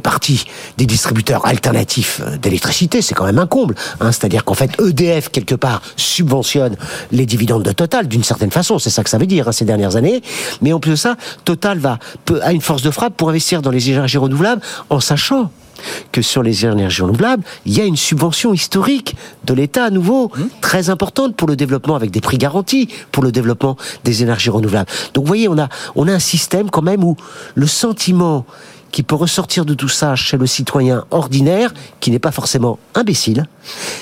[0.00, 0.44] partie
[0.78, 3.76] des distributeurs alternatifs euh, d'électricité, c'est quand même un comble.
[4.00, 6.76] Hein, C'est-à-dire qu'en fait EDF quelque part subventionne
[7.12, 9.64] les dividendes de Total d'une certaine façon, c'est ça que ça veut dire hein, ces
[9.64, 10.22] dernières années.
[10.62, 11.98] Mais en plus de ça, Total va
[12.42, 15.50] a une force de frappe pour investir dans les énergies renouvelables en sachant
[16.12, 20.30] que sur les énergies renouvelables, il y a une subvention historique de l'État à nouveau
[20.60, 24.90] très importante pour le développement avec des prix garantis pour le développement des énergies renouvelables.
[25.14, 27.16] Donc vous voyez, on a on a un système quand même où
[27.54, 28.44] le sentiment
[28.94, 33.44] qui peut ressortir de tout ça chez le citoyen ordinaire, qui n'est pas forcément imbécile,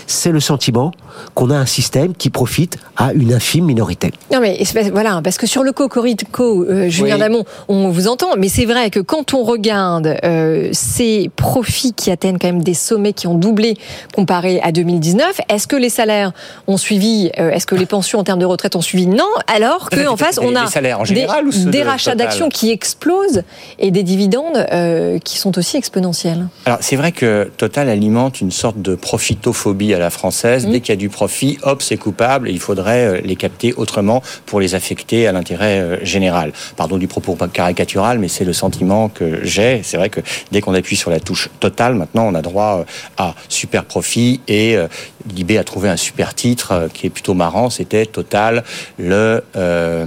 [0.07, 0.93] c'est le sentiment
[1.35, 4.13] qu'on a un système qui profite à une infime minorité.
[4.31, 7.21] Non mais voilà, parce que sur le Cocorico, euh, Julien Oui.
[7.21, 12.11] Damon, on vous entend, mais c'est vrai que quand on regarde euh, ces profits qui
[12.11, 13.79] atteignent quand même des sommets qui ont doublé
[14.15, 16.33] comparé à 2019, est-ce que les salaires
[16.67, 19.07] ont suivi, euh, est-ce que les pensions en termes de retraite ont suivi?
[19.07, 22.71] Non, alors que en face on a les salaires en des, général rachats d'actions qui
[22.71, 23.43] explosent
[23.79, 24.82] et des dividendes euh,
[25.25, 26.47] qui sont aussi exponentiels.
[26.67, 30.67] Alors c'est vrai que Total alimente une sorte de profitophobie à la française.
[30.67, 33.73] Dès qu'il y a du profit, hop, c'est coupable et il faudrait euh, les capter
[33.75, 36.53] autrement pour les affecter à l'intérêt euh, général.
[36.77, 39.81] Pardon du propos caricatural, mais c'est le sentiment que j'ai.
[39.83, 42.85] C'est vrai que dès qu'on appuie sur la touche Total, maintenant on a droit euh,
[43.17, 44.89] à super profit et euh,
[45.31, 47.71] Libé a trouvé un super titre euh, qui est plutôt marrant.
[47.71, 48.65] C'était Total
[48.99, 50.07] le euh,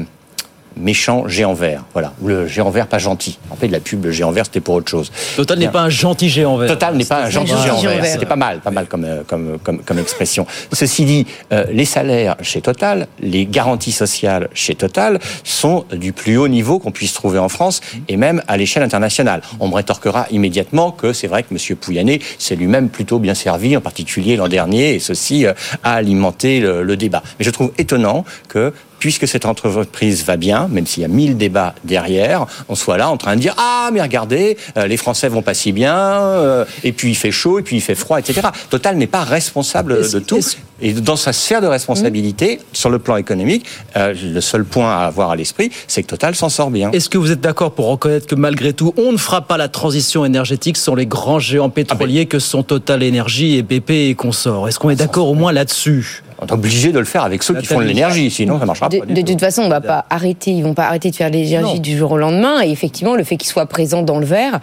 [0.77, 1.83] méchant géant vert.
[1.93, 2.13] Voilà.
[2.21, 3.37] Ou le géant vert pas gentil.
[3.49, 5.11] En fait, de la pub, le géant vert, c'était pour autre chose.
[5.35, 6.67] Total n'est pas un gentil géant vert.
[6.69, 8.01] Total n'est pas un gentil gentil géant géant vert.
[8.01, 8.11] vert.
[8.13, 10.45] C'était pas mal, pas mal comme, euh, comme, comme, comme expression.
[10.71, 16.37] Ceci dit, euh, les salaires chez Total, les garanties sociales chez Total sont du plus
[16.37, 19.41] haut niveau qu'on puisse trouver en France et même à l'échelle internationale.
[19.59, 21.75] On me rétorquera immédiatement que c'est vrai que M.
[21.77, 26.59] Pouyanné s'est lui-même plutôt bien servi, en particulier l'an dernier, et ceci euh, a alimenté
[26.59, 27.23] le, le débat.
[27.39, 31.37] Mais je trouve étonnant que puisque cette entreprise va bien, même s'il y a mille
[31.37, 35.27] débats derrière, on soit là en train de dire ah mais regardez, euh, les Français
[35.27, 38.19] vont pas si bien, euh, et puis il fait chaud, et puis il fait froid,
[38.19, 38.41] etc.
[38.69, 40.41] Total n'est pas responsable de tout,
[40.81, 45.05] et dans sa sphère de responsabilité sur le plan économique, euh, le seul point à
[45.05, 46.91] avoir à l'esprit, c'est que Total s'en sort bien.
[46.91, 49.69] Est-ce que vous êtes d'accord pour reconnaître que malgré tout, on ne fera pas la
[49.69, 54.67] transition énergétique sans les grands géants pétroliers que sont Total Énergie et BP et consorts?
[54.67, 56.23] Est-ce qu'on est d'accord au moins là-dessus?
[56.41, 58.89] On est obligé de le faire avec ceux qui font de l'énergie, sinon ça marchera
[58.89, 59.05] De, pas.
[59.05, 59.27] de tout.
[59.27, 61.79] toute façon, on va pas arrêter, ils vont pas arrêter de faire l'énergie Non.
[61.79, 62.61] du jour au lendemain.
[62.63, 64.59] Et effectivement, le fait qu'ils soient présents dans le verre,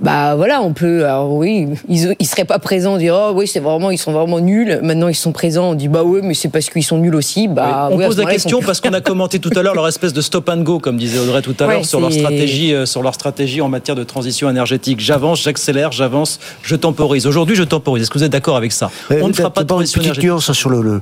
[0.00, 1.04] bah voilà, on peut.
[1.04, 4.12] Alors oui, ils, ils seraient pas présents, on dit oh oui, c'est vraiment, ils sont
[4.12, 4.80] vraiment nuls.
[4.82, 7.48] Maintenant, ils sont présents, on dit bah oui, mais c'est parce qu'ils sont nuls aussi.
[7.48, 9.88] Bah on oui, pose la question plus- parce qu'on a commenté tout à l'heure leur
[9.88, 12.74] espèce de stop and go, comme disait Audrey tout à l'heure, Ouais, sur leur stratégie,
[12.74, 15.00] euh, sur leur stratégie en matière de transition énergétique.
[15.00, 17.26] J'avance, j'accélère, j'avance, je temporise.
[17.26, 18.02] Aujourd'hui, je temporise.
[18.02, 18.90] Est-ce que vous êtes d'accord avec ça?
[19.10, 20.54] On ne fera pas de transition petite énergétique.
[20.54, 21.00] sur le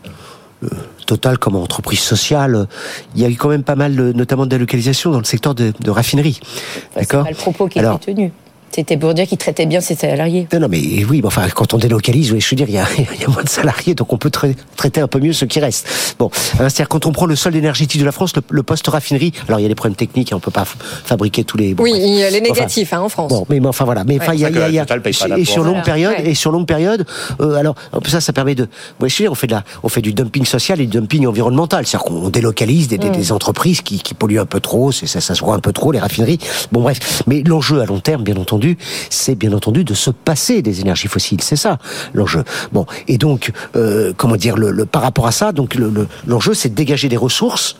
[1.06, 2.66] Total comme entreprise sociale.
[3.16, 5.54] Il y a eu quand même pas mal, de- notamment de délocalisation dans le secteur
[5.54, 6.40] de, de raffinerie.
[6.94, 8.32] C'est D'accord pas le propos qui Alors, était tenu.
[8.74, 10.48] C'était pour dire qu'ils traitaient bien ses salariés.
[10.52, 12.78] Non, non, mais oui, mais enfin, quand on délocalise, oui, je veux dire, il y
[12.78, 15.32] a, il y a moins de salariés, donc on peut tra- traiter un peu mieux
[15.34, 15.86] ceux qui restent.
[16.18, 18.88] Bon, hein, c'est-à-dire quand on prend le solde énergétique de la France, le, le poste
[18.88, 20.64] raffinerie, alors il y a des problèmes techniques, hein, on peut pas
[21.04, 21.74] fabriquer tous les.
[21.74, 23.30] bon, Oui, il y a les Enfin, négatifs hein, en France.
[23.30, 24.70] Bon, mais, mais enfin voilà, mais enfin il y a, C'est il y a- que
[24.70, 26.30] il y a- Total paye pas et sur longue Voilà, période ouais.
[26.30, 27.06] et sur longue période,
[27.40, 27.74] euh, alors
[28.06, 28.68] ça ça permet de,
[29.00, 30.98] ouais, je veux dire, on fait de la, on fait du dumping social et du
[30.98, 33.16] dumping environnemental, c'est-à-dire qu'on délocalise des, des, Mm.
[33.16, 35.72] des entreprises qui, qui polluent un peu trop, c'est ça, ça se voit un peu
[35.72, 36.38] trop les raffineries.
[36.72, 38.61] Bon bref, mais l'enjeu à long terme, bien entendu,
[39.10, 41.78] c'est bien entendu de se passer des énergies fossiles, c'est ça
[42.14, 42.44] l'enjeu.
[42.72, 46.08] Bon et donc euh, comment dire le, le- par rapport à ça, donc le- le-
[46.26, 47.76] l'enjeu c'est de dégager des ressources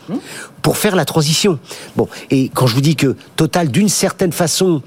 [0.62, 1.59] pour faire la transition.
[1.97, 4.83] Bon et quand je vous dis que Total d'une certaine façon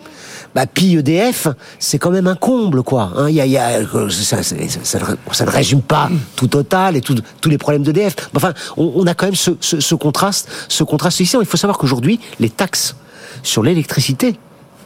[0.53, 1.47] bah, pille EDF,
[1.79, 3.11] c'est quand même un comble, quoi.
[3.17, 3.29] hein.
[3.29, 7.01] Y a, y a, ça, ça- ça ne- ça ne résume pas tout Total et
[7.01, 8.15] tout- tous les problèmes d'EDF.
[8.33, 11.35] Enfin, on, on a quand même ce, ce- ce contraste, ce contraste ici.
[11.41, 12.95] Il faut savoir qu'aujourd'hui, les taxes
[13.43, 14.37] sur l'électricité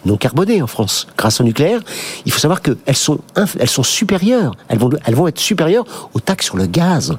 [0.06, 1.82] non carbonée en France, grâce au nucléaire,
[2.26, 3.20] il faut savoir qu'elles sont,
[3.60, 4.54] elles sont supérieures.
[4.70, 7.18] Elles vont, elles vont être supérieures aux taxes sur le gaz.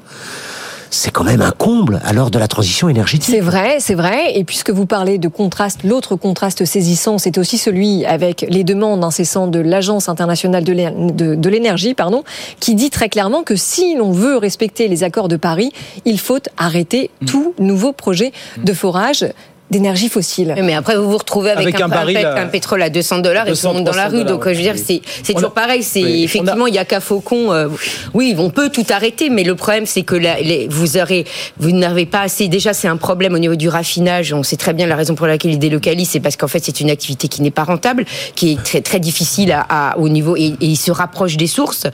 [0.92, 3.32] C'est quand même un comble à l'heure de la transition énergétique.
[3.32, 4.36] C'est vrai, c'est vrai.
[4.36, 9.04] Et puisque vous parlez de contraste, l'autre contraste saisissant, c'est aussi celui avec les demandes
[9.04, 12.24] incessantes de l'Agence internationale de l'é- de de l'énergie, pardon,
[12.58, 15.70] qui dit très clairement que si l'on veut respecter les accords de Paris,
[16.06, 19.24] il faut arrêter tout nouveau projet de forage
[19.70, 20.54] d'énergie fossile.
[20.62, 22.90] Mais après, vous vous retrouvez avec, Avec un, un baril avec à- un pétrole à
[22.90, 24.24] 200 dollars et tout 200, le monde dans la 300 rue.
[24.24, 25.00] Donc, je veux dire, c'est
[25.34, 25.82] toujours a- pareil.
[25.82, 26.24] C'est Oui.
[26.24, 27.52] effectivement, il y a qu'à Faucon.
[27.52, 27.68] euh,
[28.14, 31.24] oui, on peut tout arrêter, mais le problème, c'est que la- les- vous aurez,
[31.58, 32.48] vous n'avez pas assez.
[32.48, 34.32] Déjà, c'est un problème au niveau du raffinage.
[34.32, 36.80] On sait très bien la raison pour laquelle ils délocalisent, c'est parce qu'en fait, c'est
[36.80, 38.04] une activité qui n'est pas rentable,
[38.34, 41.46] qui est très très difficile à, à- au niveau et, et ils se rapprochent des
[41.46, 41.86] sources.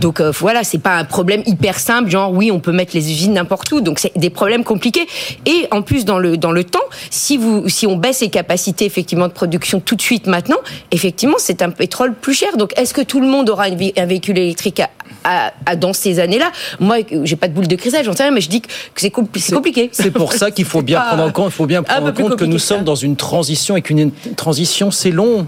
[0.00, 2.10] Donc euh, voilà, c'est pas un problème hyper simple.
[2.10, 3.80] Genre, oui, on peut mettre les usines n'importe où.
[3.80, 5.06] Donc c'est des problèmes compliqués.
[5.46, 6.80] Et en plus, dans le dans le temps,
[7.22, 10.56] si vous, si on baisse les capacités effectivement de production tout de suite maintenant,
[10.90, 12.56] effectivement, c'est un pétrole plus cher.
[12.56, 14.90] Donc, est-ce que tout le monde aura un véhicule électrique à,
[15.24, 16.50] à, à dans ces années-là.
[16.80, 19.10] Moi, j'ai pas de boule de cristal, j'en sais rien, mais je dis que c'est
[19.10, 19.90] compliqué.
[19.92, 22.36] C'est pour ça qu'il faut bien prendre en compte, il faut bien prendre en compte
[22.36, 25.46] que nous sommes dans une transition et qu'une transition, c'est long,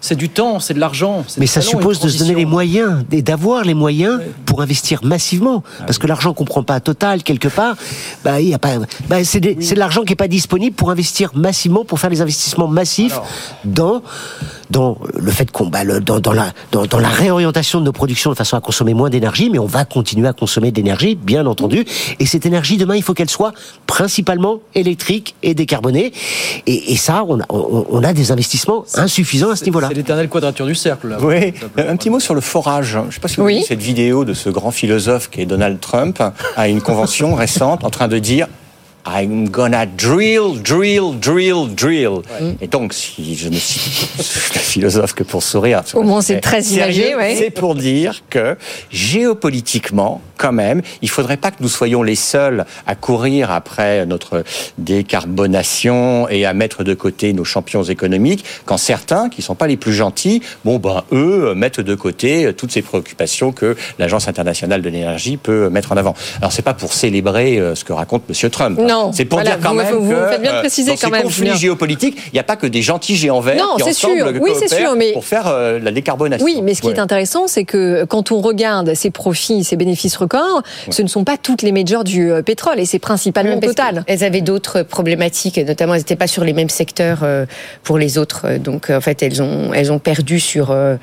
[0.00, 1.24] c'est du temps, c'est de l'argent.
[1.38, 5.62] Mais ça suppose de se donner les moyens et d'avoir les moyens pour investir massivement,
[5.80, 7.76] parce que l'argent qu'on prend pas à total quelque part,
[8.24, 8.74] bah il y a pas,
[9.08, 12.68] bah, c'est de l'argent qui est pas disponible pour investir massivement, pour faire des investissements
[12.68, 13.18] massifs
[13.64, 14.02] dans
[14.70, 17.92] dans le fait qu'on bah, le, dans, dans, la dans, dans, la réorientation de nos
[17.92, 21.14] productions de façon à consommer moins d'énergie, mais on va continuer à consommer de l'énergie,
[21.14, 21.84] bien entendu.
[22.18, 23.52] Et cette énergie demain, il faut qu'elle soit
[23.86, 26.12] principalement électrique et décarbonée.
[26.66, 29.88] Et, et ça, on a, on, on a, des investissements insuffisants à ce niveau-là.
[29.88, 31.08] C'est l'éternelle quadrature du cercle.
[31.08, 31.18] Là.
[31.20, 31.52] Oui.
[31.76, 32.92] Un petit mot sur le forage.
[32.92, 33.54] Je ne sais pas si vous oui.
[33.54, 36.22] avez vu cette vidéo de ce grand philosophe qui est Donald Trump
[36.56, 38.46] à une convention récente en train de dire
[39.06, 42.08] I'm gonna drill, drill, drill, drill.
[42.08, 42.56] Ouais.
[42.60, 45.82] Et donc, si je ne le philosophe que pour sourire.
[45.94, 47.36] Au moins, c'est très imagé, ouais.
[47.38, 48.56] C'est pour dire que
[48.90, 54.42] géopolitiquement, quand même, il faudrait pas que nous soyons les seuls à courir après notre
[54.78, 59.76] décarbonation et à mettre de côté nos champions économiques, quand certains, qui sont pas les
[59.76, 64.88] plus gentils, bon, ben, eux, mettent de côté toutes ces préoccupations que l'Agence internationale de
[64.88, 66.14] l'énergie peut mettre en avant.
[66.40, 68.78] Alors, c'est pas pour célébrer ce que raconte Monsieur Trump.
[68.80, 68.95] Non.
[69.12, 70.96] C'est pour voilà, dire quand vous, même vous, que vous faites bien de préciser dans
[70.96, 71.56] quand ces même, conflits Julien.
[71.56, 74.26] géopolitiques, il n'y a pas que des gentils géants verts Non, qui ensemble sûr.
[74.40, 76.44] Oui, c'est coopèrent sûr, mais- pour faire euh, la décarbonation.
[76.44, 80.16] Oui, mais ce qui est intéressant, c'est que quand on regarde ces profits, ces bénéfices
[80.16, 84.04] records, ce ne sont pas toutes les majors du euh, pétrole, et c'est principalement Total.
[84.06, 87.46] Elles avaient d'autres problématiques, notamment elles n'étaient pas sur les mêmes secteurs euh,
[87.82, 88.58] pour les autres.
[88.58, 90.96] Donc en fait, elles ont elles ont perdu sur euh,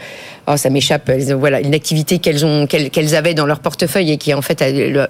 [0.47, 1.11] oh ça m'échappe.
[1.37, 4.61] Voilà une activité qu'elles ont qu'elles avaient dans leur portefeuille et qui en fait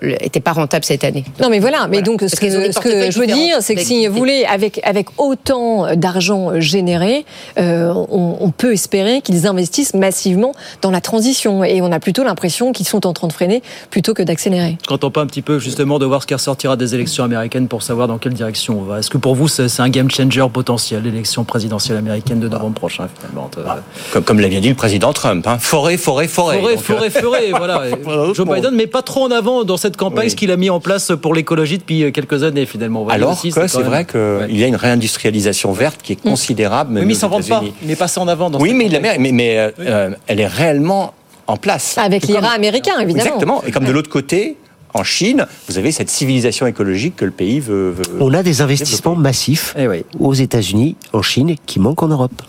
[0.02, 1.24] n'était pas rentable cette année.
[1.41, 1.88] Non, mais voilà.
[1.89, 4.07] Mais donc, ce Parce qu'elles ont que, ce que je veux dire, c'est que si
[4.07, 7.25] vous voulez, avec, avec autant d'argent généré,
[7.57, 11.63] euh, on, on peut espérer qu'ils investissent massivement dans la transition.
[11.63, 14.77] Et on a plutôt l'impression qu'ils sont en train de freiner plutôt que d'accélérer.
[14.88, 17.67] Quand on pas un petit peu justement de voir ce qui ressortira des élections américaines
[17.67, 18.99] pour savoir dans quelle direction on va.
[18.99, 23.07] Est-ce que pour vous c'est un game changer potentiel, l'élection présidentielle américaine de novembre prochain
[23.15, 23.63] finalement euh,
[24.12, 25.57] Comme, comme l'a bien dit le président Trump, hein.
[25.59, 26.59] forêt, forêt, forêt.
[26.59, 28.33] Forêt, Donc, forêt, euh, forêt, voilà.
[28.33, 28.47] Joe.
[28.47, 30.31] Biden, mais pas trop en avant dans cette campagne, Oui.
[30.31, 33.08] ce qu'il a mis en place pour l'écologie depuis quelques années finalement.
[33.08, 36.89] Alors aussi, que c'est même- vrai qu'il y a une réindustrialisation verte qui est considérable.
[36.91, 37.58] Oui, même mais il aux s'en vante pas.
[37.58, 37.73] États-Unis.
[37.82, 40.47] Il n'est pas en avant dans Oui, mais, la mais, mais, euh, euh, elle est
[40.47, 41.13] réellement
[41.47, 41.97] en place.
[41.97, 43.26] Avec comme- l'IRA américain, évidemment.
[43.26, 43.63] Exactement.
[43.65, 44.58] Et comme de l'autre côté,
[44.93, 47.91] en Chine, vous avez cette civilisation écologique que le pays veut.
[47.91, 50.06] veut- On a des investissements massifs Eh oui.
[50.19, 52.41] aux États-Unis, en Chine, qui manquent en Europe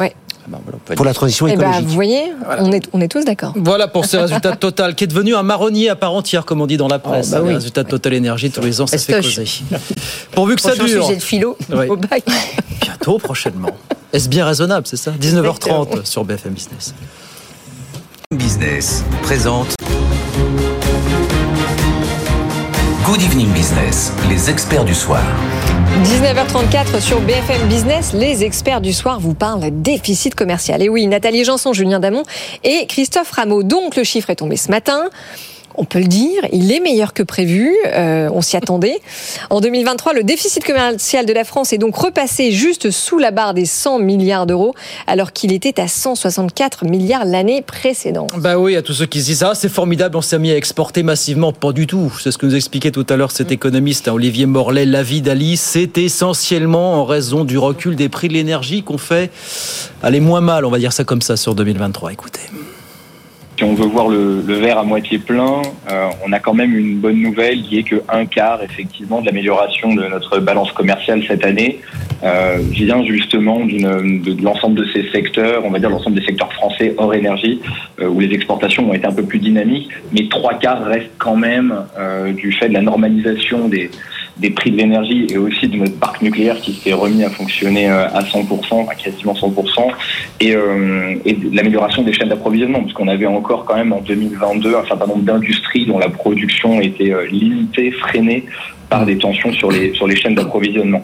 [0.00, 0.14] Ouais.
[0.46, 1.88] Ah ben voilà, peut pour la transition Eh ben, écologique.
[1.88, 3.52] vous voyez, on, est, on est tous d'accord.
[3.56, 6.60] Voilà pour ces résultats de Total, qui est devenu un marronnier à part entière, comme
[6.60, 7.30] on dit dans la presse.
[7.36, 9.44] Oh, bah Les résultats de Total Énergie, tous les ans, ça fait causer.
[10.32, 11.04] Pourvu que ça Prochain dure.
[11.04, 11.88] sujet de philo Ouais.
[11.88, 12.22] au bac.
[12.80, 13.70] Bientôt, prochainement.
[14.12, 16.94] Est-ce bien raisonnable, c'est ça 19h30 sur BFM Business.
[18.32, 19.74] Business présente
[23.04, 25.22] Good Evening Business, les experts du soir.
[26.04, 30.82] 19h34 sur BFM Business, les experts du soir vous parlent déficit commercial.
[30.82, 32.22] Et oui, Nathalie Janson, Julien Damon
[32.64, 33.62] et Christophe Rameau.
[33.62, 35.08] Donc le chiffre est tombé ce matin.
[35.78, 38.98] On peut le dire, il est meilleur que prévu, euh, on s'y attendait.
[39.50, 43.54] En 2023, le déficit commercial de la France est donc repassé juste sous la barre
[43.54, 44.74] des 100 milliards d'euros,
[45.06, 48.30] alors qu'il était à 164 milliards l'année précédente.
[48.38, 50.56] Bah oui, à tous ceux qui se disent ah c'est formidable, on s'est mis à
[50.56, 52.12] exporter massivement, pas du tout.
[52.22, 54.86] C'est ce que nous expliquait tout à l'heure cet économiste hein, Olivier Morlet.
[54.86, 59.30] La vie d'Alice, c'est essentiellement en raison du recul des prix de l'énergie qu'on fait
[60.02, 62.12] aller moins mal, on va dire ça comme ça sur 2023.
[62.12, 62.40] Écoutez.
[63.58, 66.76] Si on veut voir le, le verre à moitié plein, euh, on a quand même
[66.76, 71.22] une bonne nouvelle qui est que un quart effectivement de l'amélioration de notre balance commerciale
[71.26, 71.80] cette année
[72.22, 76.52] euh, vient justement d'une- de, l'ensemble de ces secteurs, on va dire l'ensemble des secteurs
[76.52, 77.62] français hors énergie,
[78.00, 81.36] euh, où les exportations ont été un peu plus dynamiques, mais trois quarts restent quand
[81.36, 83.90] même euh, du fait de la normalisation des,
[84.38, 87.88] des prix de l'énergie et aussi de notre parc nucléaire qui s'est remis à fonctionner
[87.88, 89.88] euh, à 100%, à quasiment 100%,
[90.40, 94.00] et, euh, et de l'amélioration des chaînes d'approvisionnement, parce qu'on avait encore quand même en
[94.00, 98.44] 2022 un certain nombre d'industries dont la production était euh, limitée, freinée
[98.90, 101.02] par des tensions sur les, sur les chaînes d'approvisionnement.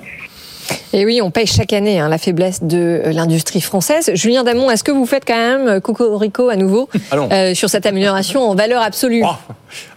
[0.92, 4.10] Et oui, on paye chaque année hein, la faiblesse de euh, l'industrie française.
[4.14, 7.28] Julien Damon, est-ce que vous faites quand même euh, cocorico à nouveau Allons.
[7.32, 9.22] euh, sur cette amélioration en valeur absolue?
[9.24, 9.52] Oh,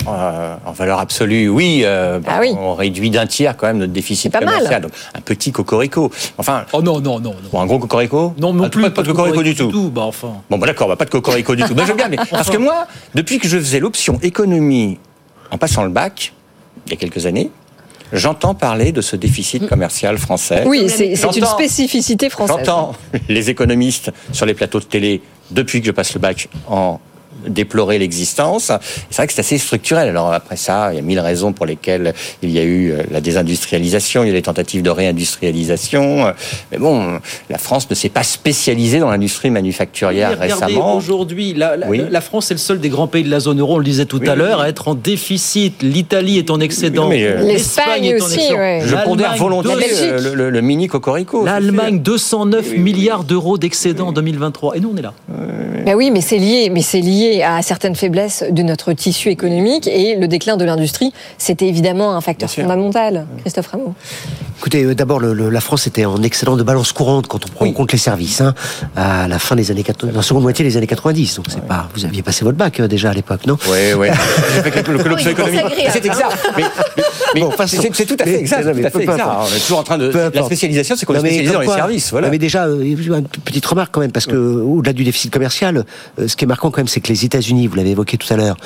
[0.07, 2.53] euh, en valeur absolue, oui, euh, bah, Ah oui.
[2.57, 4.45] on réduit d'un tiers quand même notre déficit mal.
[4.45, 4.81] commercial.
[4.83, 6.09] Donc, un petit cocorico.
[6.37, 7.31] Enfin, Oh non, non, non.
[7.31, 7.49] non.
[7.51, 8.83] ou un gros cocorico Non, non Ah, plus.
[8.83, 9.89] Pas, pas de cocorico du tout.
[9.89, 10.41] Bah enfin.
[10.49, 11.73] Bon, bah d'accord, bah, pas de cocorico du tout.
[11.75, 14.97] Mais je veux bien, mais parce que moi, depuis que je faisais l'option économie
[15.51, 16.33] en passant le bac,
[16.87, 17.51] il y a quelques années,
[18.13, 20.63] j'entends parler de ce déficit commercial français.
[20.65, 22.57] Oui, c'est une J'entends- spécificité française.
[22.65, 22.93] J'entends
[23.29, 26.99] les économistes sur les plateaux de télé depuis que je passe le bac en
[27.47, 28.71] déplorer l'existence.
[29.09, 30.09] C'est vrai que c'est assez structurel.
[30.09, 33.03] Alors après ça, il y a mille raisons pour lesquelles il y a eu euh,
[33.11, 36.33] la désindustrialisation, il y a les tentatives de réindustrialisation.
[36.71, 37.19] Mais bon,
[37.49, 40.95] la France ne s'est pas spécialisée dans l'industrie manufacturière Regardez, récemment.
[40.97, 42.01] aujourd'hui, la, la- Oui.
[42.09, 44.05] la France est le seul des grands pays de la zone euro, on le disait
[44.05, 44.65] tout Oui, à oui, l'heure, oui.
[44.65, 45.81] à être en déficit.
[45.83, 47.09] L'Italie est en excédent.
[47.09, 48.57] Oui, euh, L'Espagne est en aussi, excédent.
[48.59, 48.81] ouais.
[48.85, 51.45] Je pondère volontiers le, le- le mini cocorico.
[51.45, 54.77] L'Allemagne, 209 milliards d'euros d'excédent en 2023.
[54.77, 55.13] Et nous, on est là.
[55.85, 59.87] Ben oui, mais c'est lié, mais c'est lié à certaines faiblesses de notre tissu économique
[59.87, 63.25] et le déclin de l'industrie, c'était évidemment un facteur fondamental.
[63.41, 63.93] Christophe Rameau.
[64.59, 67.49] Écoutez, euh, d'abord, le- le- la France était en excédent de balance courante quand on
[67.49, 68.53] prend en compte les services, hein,
[68.95, 71.35] à la fin des années 80, dans la seconde moitié des années 90.
[71.35, 73.57] Donc c'est pas, vous aviez passé votre bac euh, déjà à l'époque, non?
[73.69, 74.07] Oui, oui.
[74.63, 75.59] J'ai fait le colloque sur l'économie.
[75.91, 76.37] C'est exact.
[76.57, 77.03] Mais, mais-
[77.35, 77.77] mais Bon, passons.
[77.81, 78.65] c'est c'est tout à fait exact.
[78.73, 79.23] mais tout à fait exact.
[79.27, 80.11] On est toujours en train de.
[80.33, 82.11] La spécialisation, c'est qu'on est spécialisé dans les quoi- services.
[82.11, 82.29] Voilà.
[82.29, 85.85] Mais déjà, euh, une petite remarque quand même, parce que au-delà du déficit commercial,
[86.25, 88.37] ce qui est marquant quand même, c'est que les États-Unis, vous l'avez évoqué tout à
[88.37, 88.57] l'heure,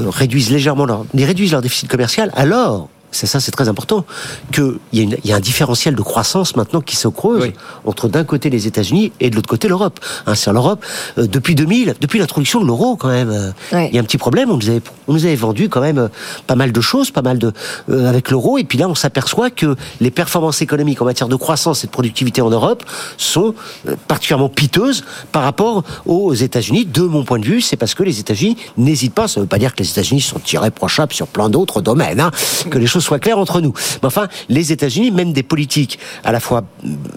[0.00, 2.30] euh, réduisent légèrement leur, réduisent leur déficit commercial.
[2.34, 4.04] Alors, c'est ça, c'est très important,
[4.52, 7.52] qu'il y, y a un différentiel de croissance maintenant qui se creuse Oui.
[7.86, 10.00] entre d'un côté les États-Unis et de l'autre côté l'Europe.
[10.26, 10.84] Hein, c'est l'Europe
[11.18, 13.30] euh, depuis 2000, depuis l'introduction de l'euro quand même.
[13.30, 13.52] euh.
[13.88, 14.50] Il y a un petit problème.
[14.50, 16.08] On nous avait, on nous avait vendu quand même euh,
[16.46, 17.52] pas mal de choses, pas mal de
[17.90, 21.36] euh, avec l'euro, et puis là on s'aperçoit que les performances économiques en matière de
[21.36, 22.84] croissance et de productivité en Europe
[23.16, 23.54] sont
[23.88, 26.84] euh, particulièrement piteuses par rapport aux États-Unis.
[26.86, 29.28] De mon point de vue, c'est parce que les États-Unis n'hésitent pas.
[29.28, 32.20] Ça ne veut pas dire que les États-Unis sont irréprochables sur plein d'autres domaines.
[32.20, 32.30] Hein,
[32.70, 33.72] que les choses soient claires entre nous.
[34.02, 36.64] Mais enfin, les États-Unis mènent des politiques à la fois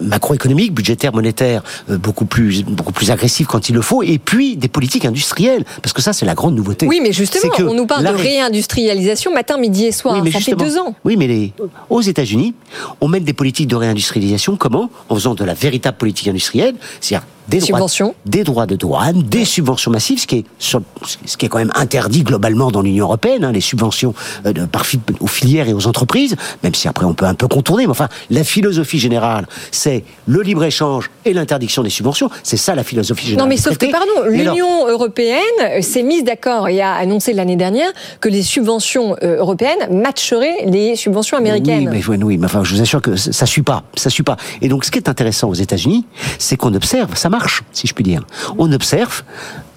[0.00, 4.56] macroéconomiques, budgétaires, monétaires, euh, beaucoup plus beaucoup plus agressives quand il le faut, et puis
[4.56, 6.86] des politiques industrielles, parce que ça c'est la grande nouveauté.
[6.86, 10.14] Oui, mais C'est justement, que on nous parle de réindustrialisation matin, midi et soir.
[10.14, 10.94] oui, mais Ça fait deux ans.
[11.04, 11.52] Oui, mais les,
[11.90, 12.54] aux États-Unis,
[13.00, 14.56] on mène des politiques de réindustrialisation.
[14.56, 14.90] Comment?
[15.08, 18.14] En faisant de la véritable politique industrielle, c'est-à-dire des droits, Subventions.
[18.26, 21.72] des droits de douane, des subventions massives, ce qui est ce qui est quand même
[21.74, 24.14] interdit globalement dans l'Union européenne, hein, les subventions
[24.46, 24.84] euh, de, par
[25.20, 27.86] aux filières et aux entreprises, même si après on peut un peu contourner.
[27.86, 32.30] Mais enfin, la philosophie générale, c'est le libre échange et l'interdiction des subventions.
[32.42, 33.44] C'est ça la philosophie générale.
[33.44, 37.32] Non, mais sauf que, pardon, alors- l'Union européenne euh, s'est mise d'accord et a annoncé
[37.32, 41.88] l'année dernière que les subventions euh, européennes matcheraient les subventions américaines.
[41.90, 44.24] Oui, mais, oui, mais enfin, je vous assure que ça ça suit pas, ça suit
[44.24, 44.36] pas.
[44.62, 46.04] Et donc, ce qui est intéressant aux États-Unis,
[46.40, 47.37] c'est qu'on observe, ça marche,
[47.72, 48.22] si je puis dire.
[48.58, 49.22] On observe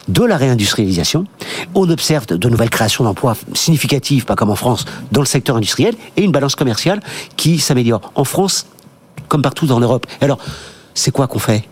[0.07, 1.25] de la réindustrialisation,
[1.75, 5.95] on observe de, nouvelles créations d'emplois significatives, pas comme en France, dans le secteur industriel,
[6.17, 7.01] et une balance commerciale
[7.37, 8.11] qui s'améliore.
[8.15, 8.65] En France,
[9.27, 10.05] comme partout dans l'Europe.
[10.21, 10.39] Et Alors,
[10.93, 11.63] c'est quoi qu'on fait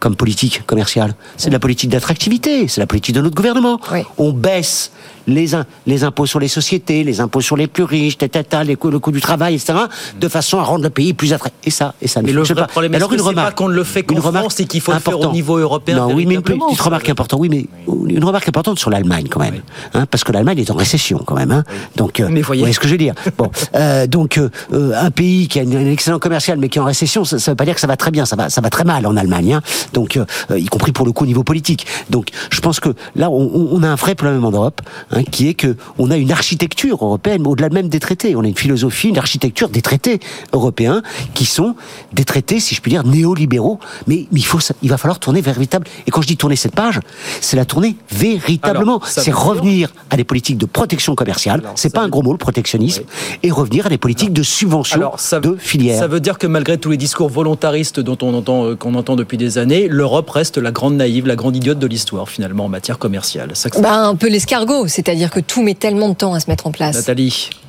[0.00, 1.14] comme politique commerciale?
[1.36, 3.80] C'est de la politique d'attractivité, c'est la politique de notre gouvernement.
[3.92, 4.00] Oui.
[4.18, 4.90] On baisse
[5.26, 8.44] les, im- les impôts sur les sociétés, les impôts sur les plus riches, ta, ta,
[8.44, 9.74] ta, les coûts- le coût du travail, etc.,
[10.20, 11.56] de façon à rendre le pays plus attractif.
[11.64, 12.66] Et ça, et ça ne fonctionne pas.
[12.66, 14.80] problème, Alors une que c'est remarque, pas qu'on ne le fait qu'en France et qu'il
[14.80, 17.66] faut le faire au niveau européen Non, oui, mais une petite remarque importante, oui, mais
[18.08, 19.60] une remarque importante sur l'Allemagne quand même,
[19.94, 21.50] hein, parce que l'Allemagne est en récession quand même.
[21.50, 21.64] Hein,
[21.96, 22.64] donc, euh, Mais voyez.
[22.64, 23.14] vous ce que je veux dire.
[23.36, 24.50] Bon, euh, donc euh,
[24.94, 27.56] un pays qui a un excellent commercial mais qui est en récession, ça, ça veut
[27.56, 29.54] pas dire que ça va très bien, ça va, ça va très mal en Allemagne.
[29.54, 29.62] Hein,
[29.92, 30.18] donc,
[30.54, 31.86] y compris pour le coup au niveau politique.
[32.10, 34.80] Donc, je pense que là, on, on- on a un vrai problème en Europe,
[35.16, 38.36] hein, qui est que on a une architecture européenne, au-delà même des traités.
[38.36, 40.20] On a une philosophie, une architecture des traités
[40.52, 41.02] européens
[41.34, 41.74] qui sont
[42.12, 43.78] des traités, si je puis dire, néolibéraux.
[44.06, 45.86] Mais, il faut, il va falloir tourner vers véritable.
[46.06, 47.00] Et quand je dis tourner cette page,
[47.40, 49.00] c'est la tourner véritablement.
[49.06, 51.62] C'est dire- revenir à des politiques de protection commerciale.
[51.74, 53.04] C'est pas un gros mot, le protectionnisme,
[53.42, 55.98] et revenir à des politiques de subvention Alors, ça, de filières.
[55.98, 59.16] ça veut dire que malgré tous les discours volontaristes dont on entend, euh, qu'on entend
[59.16, 62.68] depuis des années, l'Europe reste la grande naïve, la grande idiote de l'histoire finalement en
[62.68, 63.50] matière commerciale.
[63.54, 66.40] Ça que c'est- Bah, un peu l'escargot, c'est-à-dire que tout met tellement de temps à
[66.40, 66.96] se mettre en place.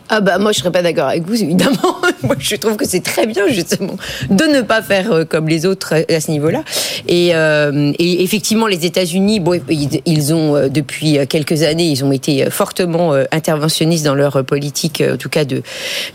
[0.09, 1.97] Ah bah moi je serais pas d'accord avec vous évidemment.
[2.23, 3.97] moi je trouve que c'est très bien justement
[4.29, 6.63] de ne pas faire euh, comme les autres euh, à ce niveau-là.
[7.07, 9.59] Et, euh, et effectivement les États-Unis, bon,
[10.05, 15.17] ils, ont euh, depuis quelques années, ils ont été fortement interventionnistes dans leur politique, en
[15.17, 15.61] tout cas de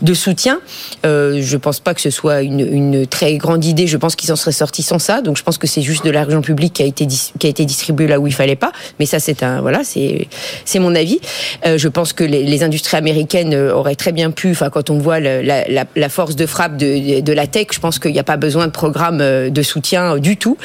[0.01, 0.59] de soutien.
[1.05, 3.87] Euh, je pense pas que ce soit une, une très grande idée.
[3.87, 5.21] Je pense qu'ils en seraient sortis sans ça.
[5.21, 7.07] Donc je pense que c'est juste de l'argent public qui a été
[7.39, 8.71] qui a été distribué là où il fallait pas.
[8.99, 10.27] Mais ça c'est un voilà c'est
[10.65, 11.19] c'est mon avis.
[11.65, 14.89] Euh, je pense que les, les industries américaines euh, auraient très bien pu, enfin quand
[14.89, 18.37] on voit la, force de frappe de, la tech, je pense qu'il n'y a pas
[18.37, 20.57] besoin de programme euh, de soutien du tout.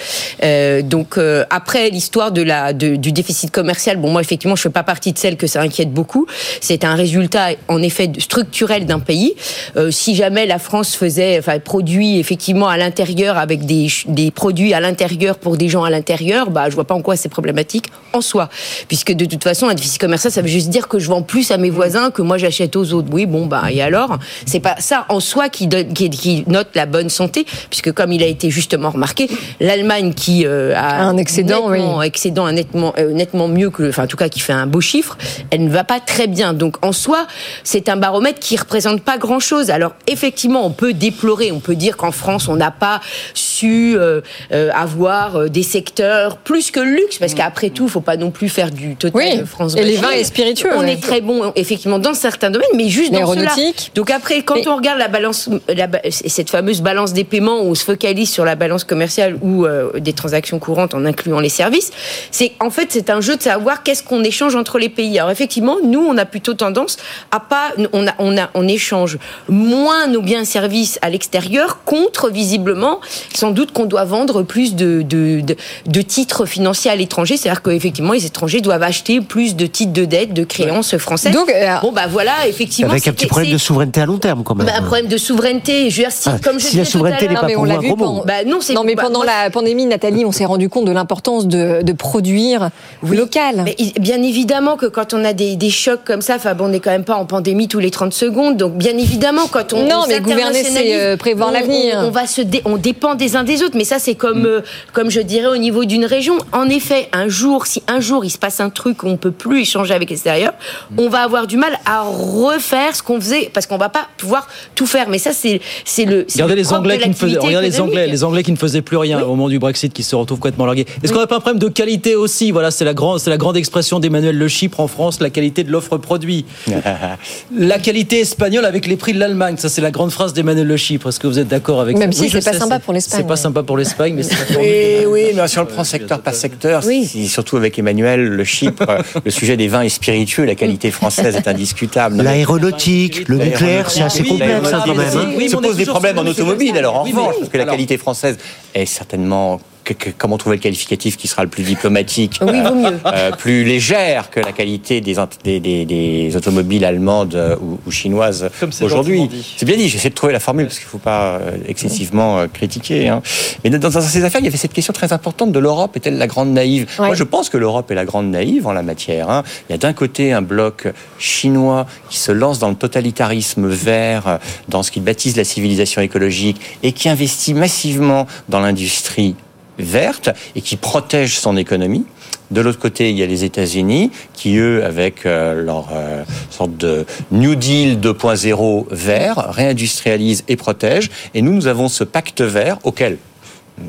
[0.43, 5.13] Euh, donc euh, après l'histoire du déficit commercial, bon moi effectivement je fais pas partie
[5.13, 6.27] de celles que ça inquiète beaucoup.
[6.61, 9.35] C'est un résultat en effet structurel d'un pays.
[9.77, 14.75] Euh, si jamais la France faisait, enfin produit effectivement à l'intérieur avec des des produits
[14.75, 17.87] à l'intérieur pour des gens à l'intérieur, bah je vois pas en quoi c'est problématique
[18.13, 18.49] en soi,
[18.87, 21.51] puisque de toute façon un déficit commercial ça veut juste dire que je vends plus
[21.51, 23.08] à mes voisins que moi j'achète aux autres.
[23.13, 24.19] Oui, bon, bah, et alors?
[24.47, 28.13] C'est pas ça en soi qui, donne, qui, qui, note la bonne santé, puisque comme
[28.13, 29.29] il a été justement remarqué,
[29.61, 34.05] l'Allemagne qui euh, a un excédent, nettement, excédent un nettement, euh, nettement mieux que, enfin,
[34.05, 35.17] en tout cas, qui fait un beau chiffre,
[35.51, 36.53] elle ne va pas très bien.
[36.53, 37.27] Donc, en soi,
[37.65, 39.71] c'est un baromètre qui représente pas grand chose.
[39.71, 43.01] Alors, effectivement, on peut déplorer, on peut dire qu'en France, on n'a pas
[43.35, 44.21] su euh,
[44.53, 48.49] euh, avoir des secteurs plus que le luxe, parce qu'après tout, faut pas non plus
[48.49, 49.47] faire du total oui.
[49.47, 49.77] France.
[49.77, 50.71] Et les vins et spiritueux.
[50.77, 50.93] On ouais.
[50.93, 53.55] est très bon, effectivement, dans certains domaines, mais juste dans cela.
[53.95, 57.71] Donc après, quand Mais- on regarde la balance, la, cette fameuse balance des paiements, où
[57.71, 61.49] on se focalise sur la balance commerciale ou euh, des transactions courantes en incluant les
[61.49, 61.91] services,
[62.31, 65.19] c'est en fait c'est un jeu de savoir qu'est-ce qu'on échange entre les pays.
[65.19, 66.97] Alors effectivement, nous on a plutôt tendance
[67.31, 69.19] à pas, on a, on a, on échange
[69.49, 73.01] moins nos biens et services à l'extérieur contre visiblement,
[73.35, 77.63] sans doute qu'on doit vendre plus de, de, de, de titres financiers à l'étranger, c'est-à-dire
[77.63, 81.33] qu'effectivement les étrangers doivent acheter plus de titres de dette, de créances françaises.
[81.33, 84.43] Donc, euh, bon bah voilà, effectivement, Avec un petit problème de souveraineté à long terme,
[84.45, 84.67] quand même.
[84.67, 85.91] bah, un problème de souveraineté.
[85.91, 87.59] Je veux dire, si, Ah, comme je si la disais tout souveraineté n'est pas pour
[87.59, 88.25] vous l'a pendant.
[88.25, 90.93] Bah, non, c'est- non, mais bah, pendant la pandémie, Nathalie, on s'est rendu compte de
[90.93, 92.71] l'importance de, de produire
[93.03, 93.63] local.
[93.65, 96.69] Mais bien évidemment que quand on a des, des chocs comme ça, enfin bon, on
[96.69, 99.87] n'est quand même pas en pandémie tous les 30 secondes, donc bien évidemment quand on
[99.87, 101.97] Non, on mais gouverner, c'est, euh, prévoir l'avenir.
[102.03, 104.47] On, on va se, dé- on dépend des uns des autres, mais ça c'est comme,
[104.47, 104.61] euh,
[104.93, 106.39] comme je dirais au niveau d'une région.
[106.53, 109.31] En effet, un jour, si un jour il se passe un truc où on peut
[109.31, 110.53] plus échanger avec l'extérieur,
[110.97, 114.47] on va avoir du mal à refaire ce qu'on faisait parce qu'on va pas pouvoir
[114.75, 115.09] tout faire.
[115.09, 116.25] Mais ça c'est c'est le.
[116.29, 118.57] c'est Regardez le les Anglais qui ne faisaient, regardez les Anglais, les Anglais qui ne
[118.57, 120.87] faisaient plus rien au moment du Brexit, qui se retrouvent complètement largués.
[121.03, 122.51] Est-ce qu'on n'a pas un problème de qualité aussi?
[122.51, 125.65] Voilà, c'est la grande, c'est la grande expression d'Emmanuel Le Chypre en France, la qualité
[125.65, 126.45] de l'offre produit.
[127.57, 130.77] la qualité espagnole avec les prix de l'Allemagne, ça c'est la grande phrase d'Emmanuel Le
[130.77, 131.09] Chypre.
[131.09, 132.19] Est-ce que vous êtes d'accord avec Même ça?
[132.19, 133.21] si Oui, c'est pas sympa pour l'Espagne.
[133.21, 134.37] C'est pas sympa pour l'Espagne, mais c'est.
[134.59, 138.45] Oui, oui, mais si on le prend secteur par secteur, si- surtout avec Emmanuel, le
[138.45, 138.85] Chypre,
[139.25, 142.17] le sujet des vins est spiritueux, la qualité française est indiscutable.
[142.17, 142.23] Mais-
[142.59, 145.17] L'aéronautique, le nucléaire, c'est assez complexe hein, quand même.
[145.17, 145.33] hein.
[145.37, 147.11] oui, se pose des problèmes en automobile, alors en ça.
[147.11, 148.37] Revanche, parce que la qualité française
[148.75, 152.75] est certainement que- que- comment trouver le qualificatif qui sera le plus diplomatique, Oui, vaut
[152.75, 152.99] mieux.
[153.07, 157.79] euh, plus légère que la qualité des, int- des, des- des automobiles allemandes euh, ou,
[157.87, 158.49] ou chinoises
[158.83, 159.29] aujourd'hui.
[159.57, 162.39] C'est bien dit, j'essaie de trouver la formule parce qu'il ne faut pas euh, excessivement
[162.39, 163.09] euh, critiquer.
[163.09, 163.23] hein.
[163.65, 166.19] Mais dans, dans ces affaires, il y avait cette question très importante de l'Europe est-elle
[166.19, 166.87] la grande naïve?
[166.99, 167.07] Ouais.
[167.07, 169.31] Moi, je pense que l'Europe est la grande naïve en la matière.
[169.31, 169.43] hein.
[169.69, 174.27] Il y a d'un côté un bloc chinois qui se lance dans le totalitarisme vert,
[174.29, 179.35] euh, dans ce qu'il baptise la civilisation écologique, et qui investit massivement dans l'industrie
[179.79, 182.05] verte et qui protège son économie.
[182.51, 186.77] De l'autre côté, il y a les États-Unis qui, eux, avec euh, leur euh, sorte
[186.77, 191.11] de New Deal 2.0 vert, réindustrialisent et protègent.
[191.35, 193.19] Et nous, nous avons ce pacte vert auquel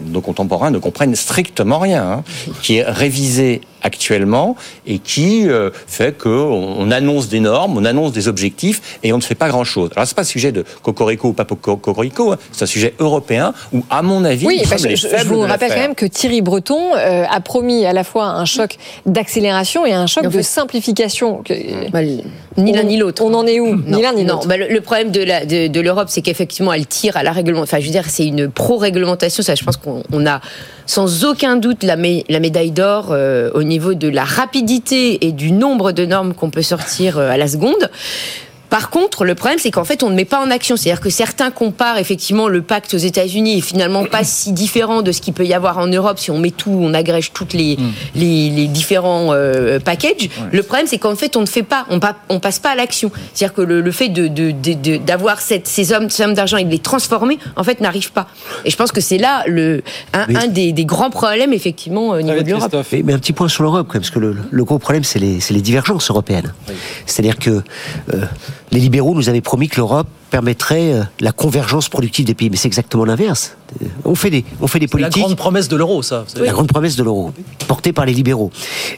[0.08, 2.24] nos contemporains ne comprennent strictement rien, hein,
[2.62, 4.56] qui est révisé actuellement
[4.86, 9.18] et qui euh, fait qu'on on annonce des normes, on annonce des objectifs et on
[9.18, 9.90] ne fait pas grand-chose.
[9.96, 12.94] Alors c'est pas un sujet de cocorico ou pas co- cocorico, hein, c'est un sujet
[13.00, 15.96] européen où, à mon avis, Oui, parce que les je, je vous rappelle quand même
[15.96, 20.26] que Thierry Breton euh, a promis à la fois un choc d'accélération et un choc
[20.26, 21.42] En de fait- simplification.
[21.44, 22.00] Que- Bah,
[22.58, 23.24] ni l'un ni l'autre.
[23.24, 23.76] On en est où?
[23.76, 24.48] Ni l'un ni l'autre.
[24.48, 27.32] bah, le, le problème de la- de, de l'Europe, c'est qu'effectivement, elle tire à la
[27.32, 27.64] réglementation.
[27.78, 29.44] Enfin, je veux dire, c'est une pro-réglementation.
[29.44, 30.42] Ça, je pense qu'on on a
[30.90, 35.32] sans aucun doute la, mé- la médaille d'or euh, au niveau de la rapidité et
[35.32, 37.92] du nombre de normes qu'on peut sortir euh, à la seconde.
[38.70, 40.78] Par contre, le problème, c'est qu'en fait, on ne met pas en action.
[40.78, 45.12] C'est-à-dire que certains comparent effectivement le pacte aux États-Unis est finalement pas si différent de
[45.12, 47.78] ce qu'il peut y avoir en Europe si on met tout, on agrège toutes les,
[48.16, 50.30] les, les différents euh, packages.
[50.52, 52.76] Le problème, c'est qu'en fait, on ne fait pas, on, pa- on passe pas à
[52.76, 53.12] l'action.
[53.34, 56.64] C'est-à-dire que le, le fait de, de, de- de- d'avoir ces hommes, sommes d'argent et
[56.64, 58.28] de les transformer, en fait, n'arrive pas.
[58.66, 59.82] Et je pense que c'est là le,
[60.14, 62.72] un, des, des grands problèmes, effectivement, au niveau de l'Europe.
[62.92, 65.04] Mais, mais un petit point sur l'Europe, quand même, parce que le, le gros problème,
[65.04, 66.54] c'est les, c'est les divergences européennes.
[67.06, 67.62] C'est-à-dire que
[68.14, 68.26] euh,
[68.72, 72.56] les libéraux nous avaient promis que l'Europe permettrait euh, la convergence productive des pays, mais
[72.58, 73.56] c'est exactement l'inverse.
[73.82, 75.24] Euh, On fait des, on fait des C'est la politiques.
[75.24, 76.24] grande promesse de l'euro, ça.
[76.40, 77.32] La grande promesse de l'euro,
[77.68, 78.52] portée par les libéraux.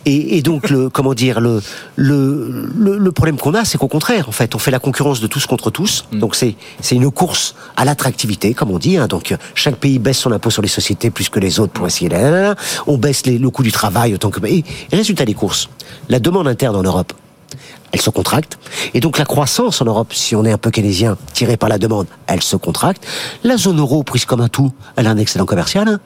[0.06, 1.62] Et, et donc, le, comment dire, le,
[1.96, 5.22] le, le, le problème qu'on a, c'est qu'au contraire, en fait, on fait la concurrence
[5.22, 6.06] de tous contre tous.
[6.12, 8.98] Donc, c'est, c'est une course à l'attractivité, comme on dit.
[8.98, 9.08] Hein.
[9.08, 12.10] Donc, chaque pays baisse son impôt sur les sociétés plus que les autres pour essayer.
[12.10, 12.56] là, là, là.
[12.88, 14.46] On baisse les- le coût du travail autant que.
[14.48, 15.70] Et, et résultat des courses,
[16.10, 17.14] la demande interne en Europe
[17.92, 18.58] elle se contracte.
[18.94, 21.78] Et donc la croissance en Europe, si on est un peu keynésien, tiré par la
[21.78, 23.06] demande, elle se contracte.
[23.44, 26.00] La zone euro, prise comme un tout, elle a un excédent commercial, hein.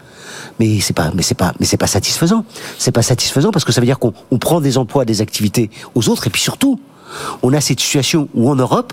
[0.59, 2.45] mais c'est pas, mais c'est pas, mais c'est pas satisfaisant.
[2.77, 5.69] C'est pas satisfaisant parce que ça veut dire qu'on on prend des emplois, des activités
[5.93, 6.79] aux autres, et puis surtout,
[7.43, 8.91] on a cette situation où en Europe,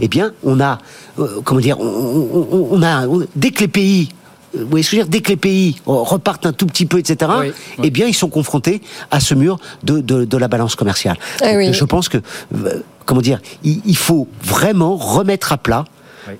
[0.00, 0.78] eh bien, on a,
[1.18, 3.04] euh, comment dire, on, on- a,
[3.36, 4.08] dès que les pays
[4.54, 6.66] vous voyez ce que je veux dire Dès que les pays euh, repartent un tout
[6.66, 8.80] petit peu, etc., Oui, eh bien, ils sont confrontés
[9.10, 11.16] à ce mur de, de, de la balance commerciale.
[11.42, 11.72] Eh Donc, oui.
[11.72, 15.84] Je pense que, euh, comment dire, il, il faut vraiment remettre à plat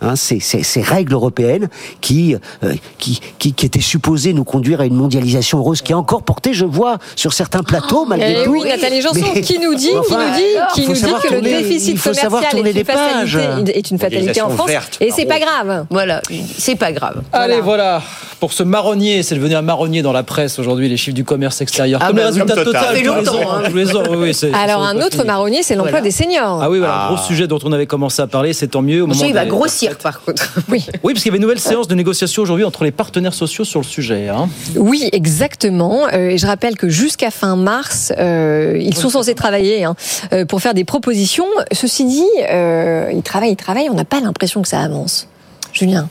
[0.00, 1.68] Hein, ces, ces, ces, règles européennes
[2.00, 2.34] qui,
[2.64, 6.22] euh, qui, qui, qui, étaient supposées nous conduire à une mondialisation heureuse, qui est encore
[6.22, 8.52] portée, je vois, sur certains plateaux, malgré eh tout.
[8.52, 10.32] Oui, Nathalie Janson, mais, qui nous dit, enfin,
[10.74, 12.32] qui nous dit, qui nous dit que tourner, le déficit commercial
[12.66, 15.86] est une, fatalité, est une fatalité en France, verte, et c'est pas grave.
[15.90, 16.22] Voilà,
[16.58, 17.22] c'est pas grave.
[17.32, 18.02] Allez, voilà.
[18.40, 21.60] Pour ce marronnier, c'est devenu un marronnier dans la presse aujourd'hui, les chiffres du commerce
[21.60, 22.00] extérieur.
[22.02, 22.96] Ah comme bah, les résultats comme total.
[22.96, 24.50] Hein.
[24.54, 26.04] Alors, un autre marronnier, c'est l'emploi voilà.
[26.04, 26.62] des seniors.
[26.62, 29.02] Ah oui, voilà, un gros sujet dont on avait commencé à parler, c'est tant mieux.
[29.02, 29.50] Au moment il va des...
[29.88, 30.42] par contre.
[30.68, 30.86] Oui.
[31.02, 33.64] Oui, parce qu'il y avait une nouvelle séance de négociation aujourd'hui entre les partenaires sociaux
[33.64, 34.28] sur le sujet.
[34.28, 34.48] Hein.
[34.76, 36.06] Oui, exactement.
[36.12, 39.96] Euh, et je rappelle que jusqu'à fin mars, euh, ils sont censés travailler hein,
[40.32, 41.46] euh, pour faire des propositions.
[41.72, 43.90] Ceci dit, euh, ils travaillent, ils travaillent.
[43.90, 45.28] On n'a pas l'impression que ça avance.
[45.72, 46.08] Julien.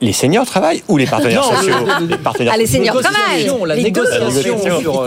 [0.00, 3.50] Les seniors travaillent ou les partenaires non, sociaux le, Les partenaires ah, les seniors travaillent.
[3.66, 5.04] La les négociation, deux, sur,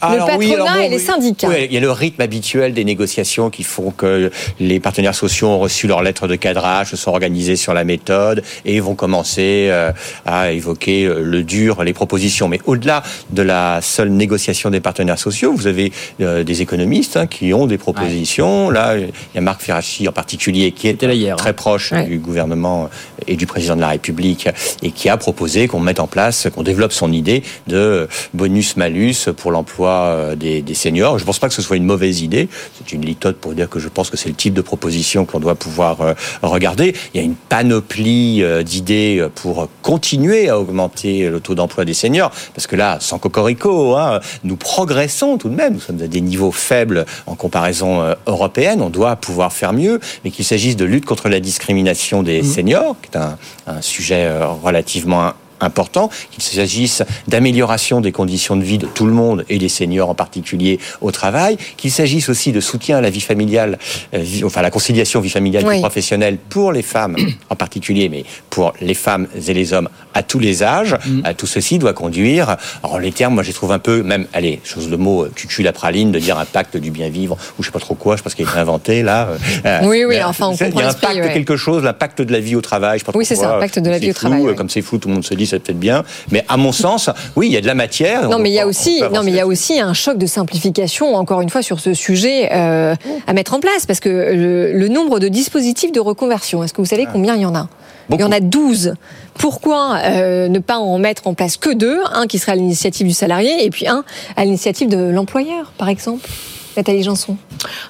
[0.00, 1.48] alors, le patronat oui, alors bon, et les syndicats.
[1.48, 5.48] Oui, il y a le rythme habituel des négociations qui font que les partenaires sociaux
[5.48, 9.68] ont reçu leur lettre de cadrage, se sont organisés sur la méthode et vont commencer
[9.70, 9.92] euh,
[10.26, 12.48] à évoquer le dur, les propositions.
[12.48, 17.26] Mais au-delà de la seule négociation des partenaires sociaux, vous avez euh, des économistes hein,
[17.26, 18.68] qui ont des propositions.
[18.68, 18.74] Ouais.
[18.74, 21.52] Là, il y a Marc Ferracci en particulier qui est hier, très hein.
[21.52, 22.04] proche ouais.
[22.04, 22.88] du gouvernement
[23.26, 24.48] et du président de la République
[24.82, 29.50] et qui a proposé qu'on mette en place, qu'on développe son idée de bonus-malus pour
[29.50, 29.89] l'emploi
[30.36, 31.18] des, des, seniors.
[31.18, 32.48] Je ne pense pas que ce soit une mauvaise idée.
[32.78, 35.32] C'est une litote pour dire que je pense que c'est le type de proposition que
[35.32, 36.94] l'on doit pouvoir euh, regarder.
[37.14, 41.94] Il y a une panoplie euh, d'idées pour continuer à augmenter le taux d'emploi des
[41.94, 42.30] seniors.
[42.54, 45.74] Parce que là, sans cocorico, hein, nous progressons tout de même.
[45.74, 48.82] Nous sommes à des niveaux faibles en comparaison euh, européenne.
[48.82, 50.00] On doit pouvoir faire mieux.
[50.24, 52.44] Mais qu'il s'agisse de lutte contre la discrimination des mmh.
[52.44, 54.30] seniors, qui est un, un sujet
[54.62, 59.68] relativement important, qu'il s'agisse d'amélioration des conditions de vie de tout le monde et des
[59.68, 63.78] seniors en particulier au travail, qu'il s'agisse aussi de soutien à la vie familiale,
[64.14, 65.76] euh, enfin la conciliation vie familiale oui.
[65.76, 67.16] et professionnelle pour les femmes
[67.48, 70.96] en particulier, mais pour les femmes et les hommes à tous les âges.
[71.06, 71.22] Mm.
[71.26, 74.60] Euh, tout ceci doit conduire, alors les termes, moi je trouve un peu, même, allez,
[74.64, 77.62] chose le mot euh, cucul la praline, de dire un pacte du bien vivre, ou
[77.62, 79.28] je sais pas trop quoi, je pense qu'il est inventé là.
[79.64, 81.32] Euh, oui, oui, enfin on comprend Il y a un pacte ouais.
[81.32, 83.60] quelque chose, l'impact de la vie au travail, je sais pas Oui, c'est ça, un
[83.60, 84.54] pacte de la vie au travail.
[84.56, 87.10] Comme c'est flou, tout le monde se dit c'est peut-être bien, mais à mon sens,
[87.36, 88.28] oui, il y a de la matière.
[88.28, 90.26] Non, mais il y a aussi, non, mais il y a aussi un choc de
[90.26, 92.94] simplification, encore une fois, sur ce sujet euh,
[93.26, 96.80] à mettre en place, parce que le, le nombre de dispositifs de reconversion, est-ce que
[96.80, 97.68] vous savez combien il y en a?
[98.08, 98.22] Beaucoup.
[98.22, 98.94] Il y en a 12.
[99.34, 102.00] Pourquoi euh, ne pas en mettre en place que deux?
[102.12, 104.04] Un qui serait à l'initiative du salarié et puis un
[104.36, 106.28] à l'initiative de l'employeur, par exemple
[106.76, 107.36] Nathalie Janson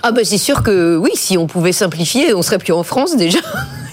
[0.03, 3.17] Ah ben c'est sûr que oui, si on pouvait simplifier, on serait plus en France
[3.17, 3.39] déjà.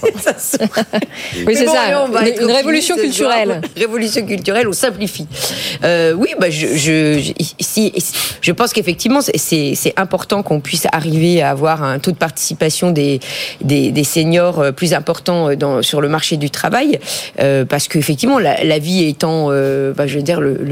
[1.46, 2.04] oui, c'est bon, ça.
[2.06, 3.60] On va une, une révolution culturelle.
[3.76, 5.26] Révolution culturelle, on simplifie.
[5.84, 7.92] Euh, oui, bah, je, je, si,
[8.40, 13.20] je pense qu'effectivement, c'est important qu'on puisse arriver à avoir un taux de participation des,
[13.60, 16.98] des, des seniors euh, plus important dans, sur le marché du travail,
[17.40, 20.66] euh, parce qu'effectivement, la, la, vie étant, euh, bah, je veux dire, l'horrible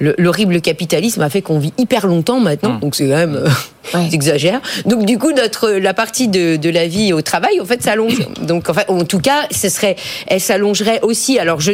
[0.00, 2.80] le, le, le, capitalisme a fait qu'on vit hyper longtemps maintenant, mmh.
[2.80, 3.44] donc c'est quand même.
[3.92, 4.00] Ouais.
[4.10, 4.60] J'exagère.
[4.86, 8.26] Donc du coup, notre la partie de, de la vie au travail, en fait, s'allonge.
[8.40, 9.96] Donc en fait, en tout cas, ce serait,
[10.26, 11.38] elle s'allongerait aussi.
[11.38, 11.72] Alors je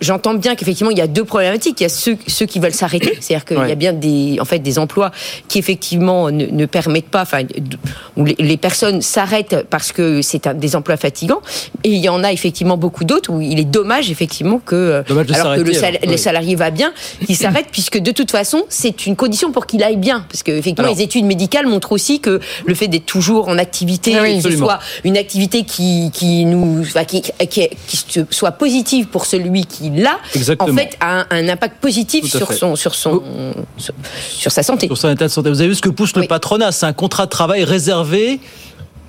[0.00, 1.80] j'entends je, bien qu'effectivement, il y a deux problématiques.
[1.80, 3.68] Il y a ceux, ceux qui veulent s'arrêter, c'est-à-dire qu'il ouais.
[3.68, 5.10] y a bien des en fait des emplois
[5.48, 7.42] qui effectivement ne, ne permettent pas, enfin,
[8.16, 11.40] où les, personnes s'arrêtent parce que c'est des emplois fatigants.
[11.84, 15.30] Et il y en a effectivement beaucoup d'autres où il est dommage effectivement que dommage
[15.32, 16.92] alors que le, alors, salarié va bien,
[17.24, 20.52] qu'il s'arrête puisque de toute façon c'est une condition pour qu'il aille bien, parce que
[20.52, 24.22] effectivement alors, les études médicales montre aussi que le fait d'être toujours en activité, Ah
[24.22, 29.06] oui, que ce soit une activité qui, qui nous, enfin, qui, qui, qui, soit positive
[29.06, 30.18] pour celui qui l'a,
[30.58, 33.22] en fait, a un, un impact positif sur son, sur son,
[33.76, 33.94] sur,
[34.28, 34.88] sur, sa santé.
[34.88, 35.48] Sur son état de santé.
[35.48, 36.22] Vous avez vu ce que pousse oui.
[36.22, 38.40] le patronat C'est un contrat de travail réservé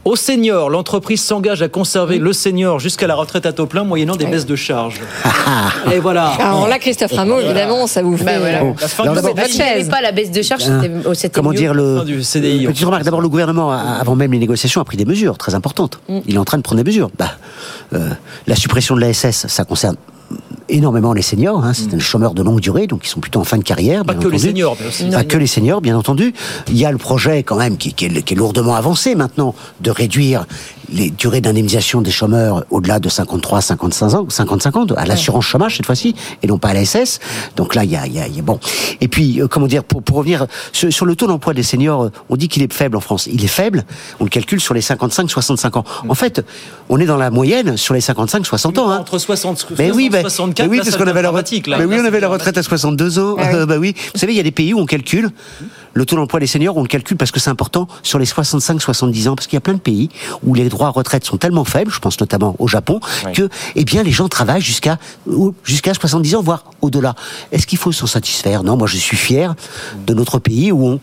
[0.06, 4.16] aux seniors, l'entreprise s'engage à conserver le senior jusqu'à la retraite à taux plein, moyennant
[4.16, 5.02] des baisses de charges.
[5.92, 6.28] Et voilà.
[6.40, 8.24] Alors là, Christophe Rameau, évidemment, ça vous fait.
[8.24, 8.64] Bah voilà.
[8.64, 8.76] oh.
[8.80, 9.90] La fin de votre chaise.
[9.90, 11.58] pas la baisse de charges, euh, c'était Comment mieux.
[11.58, 12.04] dire le.
[12.06, 12.66] Du CDI.
[12.68, 13.04] Petite remarque.
[13.04, 16.00] D'abord, le gouvernement, avant même les négociations, a pris des mesures très importantes.
[16.08, 16.20] Mmh.
[16.28, 17.10] Il est en train de prendre des mesures.
[17.18, 17.32] Bah,
[17.94, 18.10] euh,
[18.48, 19.96] la suppression de l'ASS, ça concerne
[20.70, 21.64] énormément les seniors.
[21.64, 21.74] Hein.
[21.74, 21.98] C'est mmh.
[21.98, 24.04] des chômeurs de longue durée, donc ils sont plutôt en fin de carrière.
[24.06, 24.44] Pas bien que entendu.
[24.44, 25.10] les seniors, aussi.
[25.10, 26.34] Pas que les seniors, bien entendu.
[26.68, 29.56] Il y a le projet quand même qui, qui, est, qui est, lourdement avancé maintenant
[29.82, 30.46] de réduire
[30.92, 35.78] les durées d'indemnisation des chômeurs au-delà de 53, 55 ans, 55 ans, à l'assurance chômage
[35.78, 37.20] cette fois-ci, et non pas à la SS.
[37.56, 38.60] Donc là, il y a, il y a, il y a bon.
[39.02, 42.10] Et puis, euh, comment dire, pour, pour revenir sur, sur le taux d'emploi des seniors,
[42.30, 43.28] on dit qu'il est faible en France.
[43.32, 43.86] Il est faible.
[44.20, 45.84] On le calcule sur les 55, 65 ans.
[46.08, 46.46] En fait,
[46.90, 48.92] on est dans la moyenne sur les 55, 60 ans.
[48.92, 49.00] Hein.
[49.00, 51.68] Entre 60, mais 60 oui, bah, 64, mais oui, parce qu'on avait la retraite.
[51.68, 53.36] Mais oui, on avait la retraite à 62 ans.
[53.38, 53.56] Ah oui.
[53.56, 53.96] Euh, bah oui.
[54.14, 55.30] Vous savez, il y a des pays où on calcule
[55.94, 59.30] le taux d'emploi des seniors, on le calcule parce que c'est important sur les 65-70
[59.30, 60.10] ans, parce qu'il y a plein de pays
[60.44, 63.00] où les droits à retraite sont tellement faibles, je pense notamment au Japon,
[63.34, 64.98] que eh bien les gens travaillent jusqu'à
[65.64, 67.16] jusqu'à 70 ans, voire au-delà.
[67.52, 68.64] Est-ce qu'il faut s'en satisfaire?
[68.64, 69.56] Non, moi je suis fier
[70.06, 71.00] de notre pays où on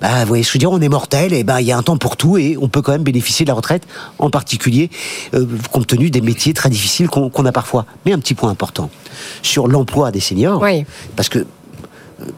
[0.00, 1.72] bah, vous voyez ce que je veux dire, on est mortel, et ben il y
[1.72, 3.84] a un temps pour tout, et on peut quand même bénéficier de la retraite,
[4.18, 4.90] en particulier
[5.34, 7.86] euh, compte tenu des métiers très difficiles qu'on a parfois.
[8.04, 8.90] Mais un petit point important
[9.42, 10.62] sur l'emploi des seniors,
[11.16, 11.46] parce que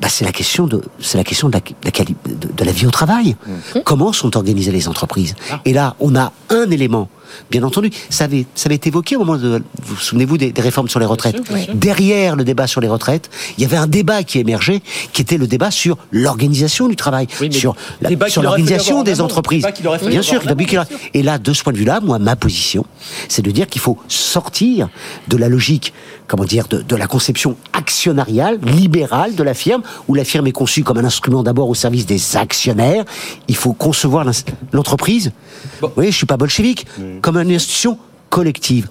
[0.01, 2.91] bah, c'est la question de c'est la question de la, de, de la vie au
[2.91, 3.37] travail.
[3.47, 3.81] Mmh.
[3.85, 5.35] Comment sont organisées les entreprises?
[5.51, 5.61] Ah.
[5.65, 7.09] Et là, on a un élément
[7.51, 10.89] Bien entendu, ça avait, ça avait été évoqué au moment de, vous, souvenez-vous des, réformes
[10.89, 11.41] sur les retraites?
[11.75, 14.81] Derrière le débat sur les retraites, il y avait un débat qui émergeait,
[15.13, 17.77] qui était le débat sur l'organisation du travail, sur,
[18.29, 19.67] sur l'organisation des entreprises.
[20.07, 20.43] Bien sûr,
[21.15, 22.85] et là, de ce point de vue-là, moi, ma position,
[23.29, 24.89] c'est de dire qu'il faut sortir
[25.29, 25.93] de la logique,
[26.27, 30.53] comment dire, de, de la conception actionnariale, libérale de la firme, où la firme est
[30.53, 33.05] conçue comme un instrument d'abord au service des actionnaires.
[33.49, 34.25] Il faut concevoir
[34.73, 35.33] l'entreprise.
[35.81, 36.87] Vous voyez, je suis pas bolchevique
[37.21, 37.99] comme une institution
[38.31, 38.89] collective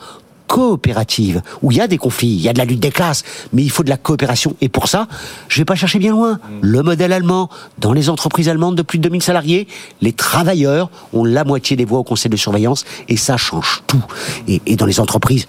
[0.48, 3.24] coopérative, où il y a des conflits, il y a de la lutte des classes,
[3.54, 4.56] mais il faut de la coopération.
[4.62, 5.08] Et pour ça,
[5.50, 6.34] je vais pas chercher bien loin.
[6.34, 6.38] Mm.
[6.62, 9.68] Le modèle allemand, dans les entreprises allemandes de plus de 2000 salariés,
[10.02, 14.04] les travailleurs ont la moitié des voix au conseil de surveillance, et ça change tout.
[14.48, 15.48] Et, dans les entreprises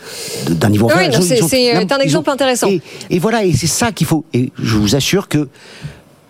[0.48, 0.88] d'un niveau...
[0.94, 2.68] Oui, c'est un exemple intéressant.
[2.68, 4.24] Et, et voilà, et c'est ça qu'il faut...
[4.34, 5.48] Et je vous assure que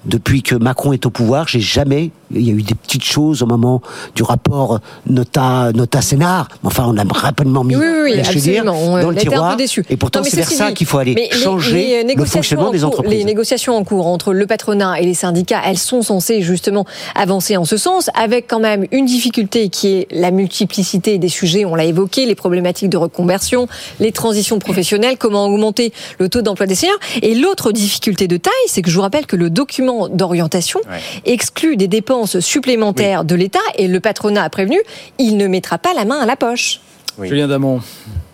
[0.04, 3.42] depuis que Macron est au pouvoir, j'ai jamais il y a eu des petites choses
[3.42, 3.80] au moment
[4.14, 6.48] du rapport Nota, Nota Sénard.
[6.64, 9.56] Enfin, on l'a rapidement mis oui, oui, oui, dire, dans le tiroir.
[9.88, 13.12] Et pourtant, c'est vers ça qu'il faut aller changer le fonctionnement des entreprises.
[13.12, 17.56] Les négociations en cours entre le patronat et les syndicats, elles sont censées justement avancer
[17.56, 21.64] en ce sens, avec quand même une difficulté qui est la multiplicité des sujets.
[21.64, 23.68] On l'a évoqué, les problématiques de reconversion,
[24.00, 26.98] les transitions professionnelles, comment augmenter le taux d'emploi des seniors.
[27.22, 30.80] Et l'autre difficulté de taille, c'est que je vous rappelle que le document d'orientation
[31.24, 34.78] exclut des dépenses supplémentaires de l'État et le patronat a prévenu,
[35.18, 36.80] il ne mettra pas la main à la poche.
[37.26, 37.80] Julien Damon.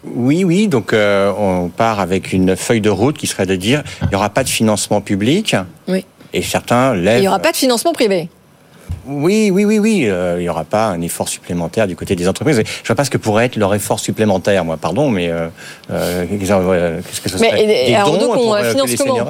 [0.04, 0.68] Oui, oui.
[0.68, 4.16] Donc, euh, on part avec une feuille de route qui serait de dire il n'y
[4.16, 5.56] aura pas de financement public.
[5.88, 6.04] Oui.
[6.32, 7.18] Et certains lèvent.
[7.18, 8.28] Il n'y aura pas de financement privé.
[9.06, 10.04] Oui, oui, oui, oui.
[10.06, 12.56] Euh, il n'y aura pas un effort supplémentaire du côté des entreprises.
[12.56, 14.76] Je ne vois pas ce que pourrait être leur effort supplémentaire, moi.
[14.76, 15.48] Pardon, mais euh,
[15.88, 17.50] qu'est-ce que ce serait?
[17.52, 19.26] mais, Des alors, donc, on finance comment?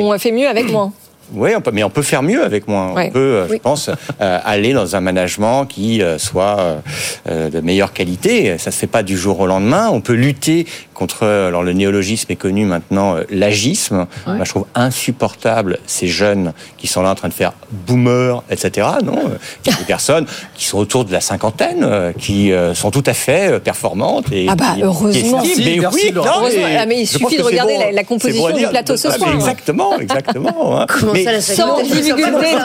[0.00, 0.92] On a fait mieux avec moins.
[1.32, 2.92] Oui, on peut, mais on peut faire mieux avec moins.
[2.96, 6.82] On peut, euh, je pense, euh, aller dans un management qui euh, soit
[7.26, 8.58] de meilleure qualité.
[8.58, 9.88] Ça se fait pas du jour au lendemain.
[9.90, 14.06] On peut lutter contre, alors le néologisme est connu maintenant, l'agisme.
[14.26, 18.88] Moi, je trouve insupportable ces jeunes qui sont là en train de faire boomer, etc.
[19.04, 19.18] Non,
[19.64, 24.46] des personnes qui sont autour de la cinquantaine, qui sont tout à fait performantes et
[24.48, 25.42] ah bah heureusement.
[25.58, 29.34] mais oui, non, ah, mais, il suffit de regarder la, composition du plateau ce soir.
[29.34, 30.80] Exactement, exactement.
[30.80, 30.86] Hein.
[31.24, 32.56] mais sans difficulté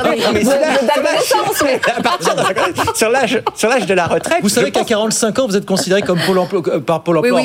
[2.95, 4.39] sur l'âge sur l'âge de la retraite.
[4.41, 7.41] Vous savez qu'à 45 ans, vous êtes considéré comme Pôle emploi, euh, par Pôle emploi,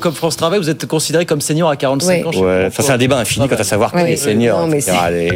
[0.00, 2.30] comme, France Travail, vous êtes considéré comme senior à 45 ans.
[2.30, 4.68] Ouais, ça c'est un débat infini quant à savoir qui est senior.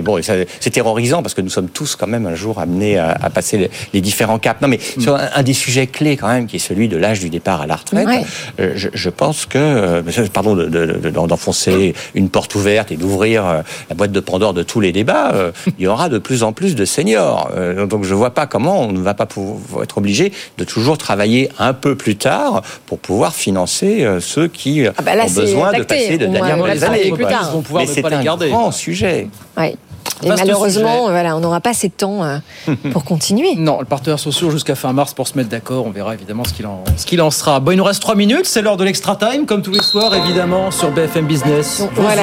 [0.02, 3.70] Bon, c'est terrorisant parce que nous sommes tous quand même un jour amenés à, passer
[3.92, 4.60] les, différents caps.
[4.60, 5.00] Non, mais mm.
[5.00, 7.66] sur un, des sujets clés quand même, qui est celui de l'âge du départ à
[7.66, 8.06] la retraite,
[8.60, 10.02] euh, je, pense que, euh,
[10.32, 10.54] pardon,
[11.26, 15.52] d'enfoncer une porte ouverte et d'ouvrir la boîte de Pandore de tous les débats, euh,
[15.78, 17.50] il y aura de plus en plus de seniors.
[17.54, 20.64] Euh, donc je ne vois pas comment on ne va pas pouvoir être obligé de
[20.64, 25.30] toujours travailler un peu plus tard pour pouvoir financer euh, ceux qui ah bah ont
[25.30, 27.12] besoin de passer de dernière les années.
[27.74, 29.28] Mais c'est un grand sujet.
[29.58, 29.76] Oui.
[30.22, 32.38] Et malheureusement, voilà, on n'aura pas assez de temps euh,
[32.92, 33.54] pour continuer.
[33.66, 35.86] Non, le partenaire social jusqu'à fin mars pour se mettre d'accord.
[35.86, 37.58] On verra évidemment ce qu'il en, ce qu'il en sera.
[37.58, 38.44] Bon, il nous reste 3 minutes.
[38.44, 41.82] C'est l'heure de l'extra time, comme tous les soirs, évidemment, sur BFM Business.
[41.94, 42.22] voilà.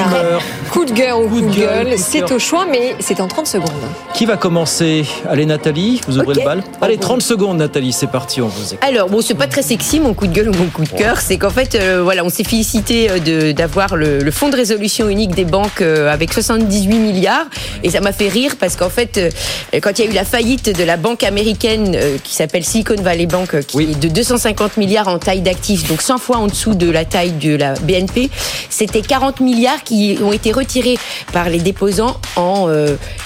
[0.70, 3.68] Coup de gueule ou coup, de gueule, c'est au choix, mais c'est en 30 secondes.
[4.14, 5.04] Qui va commencer?
[5.28, 6.62] Allez, Nathalie, vous ouvrez le bal.
[6.80, 8.88] Allez, 30 secondes, Nathalie, c'est parti, on vous écoute.
[8.88, 11.20] Alors, bon, c'est pas très sexy, mon coup de gueule ou mon coup de cœur.
[11.20, 15.08] C'est qu'en fait, euh, voilà, on s'est félicité euh, d'avoir le, le, fonds de résolution
[15.08, 17.46] unique des banques avec 78 milliards.
[17.84, 19.30] Et ça m'a fait rire parce qu'en fait, euh,
[19.74, 23.00] quand il y a eu la faillite de la banque américaine euh, qui s'appelle Silicon
[23.00, 26.46] Valley Bank, euh, qui est de 250 milliards en taille d'actifs, donc 100 fois en
[26.46, 28.30] dessous de la taille de la BNP,
[28.70, 30.96] c'était 40 milliards qui ont été retirés
[31.32, 32.68] par les déposants en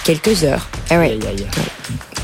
[0.05, 0.69] quelques heures.
[0.91, 1.17] Ah ouais.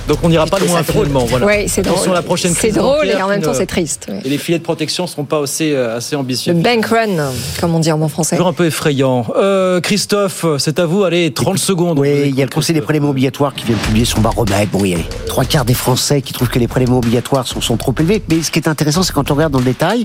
[0.09, 1.24] Donc on n'ira pas loin finalement.
[1.24, 1.46] Voilà.
[1.46, 2.12] Ouais, c'est drôle.
[2.12, 4.07] la prochaine C'est drôle et en même temps c'est triste.
[4.09, 4.20] ouais.
[4.24, 6.52] Et les filets de protection ne seront pas assez, euh, assez ambitieux.
[6.52, 7.30] Le bank run,
[7.61, 8.36] comme on dit en bon français.
[8.36, 9.26] Toujours un peu effrayant.
[9.36, 11.05] Euh, Christophe, c'est à vous.
[11.05, 11.98] Allez, 30 secondes.
[11.98, 14.70] Oui, il y a le Conseil des prélèvements obligatoires qui vient de publier son baromètre.
[14.72, 17.46] Bon, il y a les trois quarts des Français qui trouvent que les prélèvements obligatoires
[17.46, 18.22] sont, sont trop élevés.
[18.28, 20.05] Mais ce qui est intéressant, c'est quand on regarde dans le détail,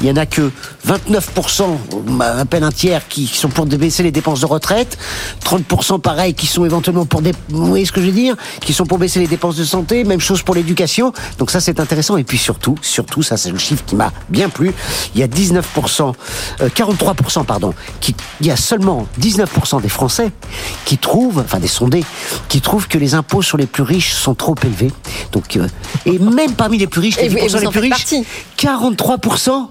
[0.00, 0.50] il y en a que
[0.86, 1.62] 29%,
[2.20, 4.96] à peine un tiers, qui sont pour baisser les dépenses de retraite,
[5.44, 8.72] 30% pareil, qui sont éventuellement pour des, vous voyez ce que je veux dire, qui
[8.72, 11.12] sont pour baisser les dépenses de santé, même chose pour l'éducation.
[11.38, 12.16] Donc ça, c'est intéressant.
[12.16, 14.72] Et puis surtout, surtout, ça, c'est le chiffre qui m'a bien plu.
[15.14, 16.14] Il y a 19%,
[16.60, 20.30] euh, 43%, pardon, qui, il y a seulement 19% des Français
[20.84, 22.04] qui trouvent, enfin des sondés,
[22.48, 24.92] qui trouvent que les impôts sur les plus riches sont trop élevés.
[25.32, 25.66] Donc, euh,
[26.06, 27.90] et même parmi les plus riches, les Et vous- et 10% vous les plus riches,
[27.90, 28.24] partie.
[28.56, 29.70] 43%.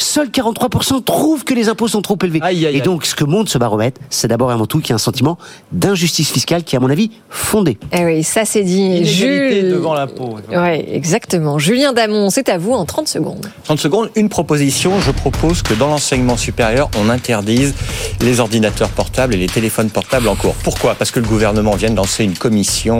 [0.00, 2.40] Seuls 43% trouvent que les impôts sont trop élevés.
[2.52, 4.94] et donc, ce que montre ce baromètre, c'est d'abord et avant tout qu'il y a
[4.94, 5.38] un sentiment
[5.72, 7.78] d'injustice fiscale qui est, à mon avis, fondé.
[7.92, 9.04] Eh oui, ça c'est dit.
[9.04, 9.70] Jules...
[9.70, 10.38] devant l'impôt.
[10.50, 11.58] Ouais, exactement.
[11.58, 13.50] Julien Damon, c'est à vous en 30 secondes.
[13.64, 15.00] 30 secondes, une proposition.
[15.00, 17.74] Je propose que dans l'enseignement supérieur, on interdise
[18.20, 20.54] les ordinateurs portables et les téléphones portables en cours.
[20.62, 20.94] Pourquoi?
[20.94, 22.98] Parce que le gouvernement vient de lancer une commission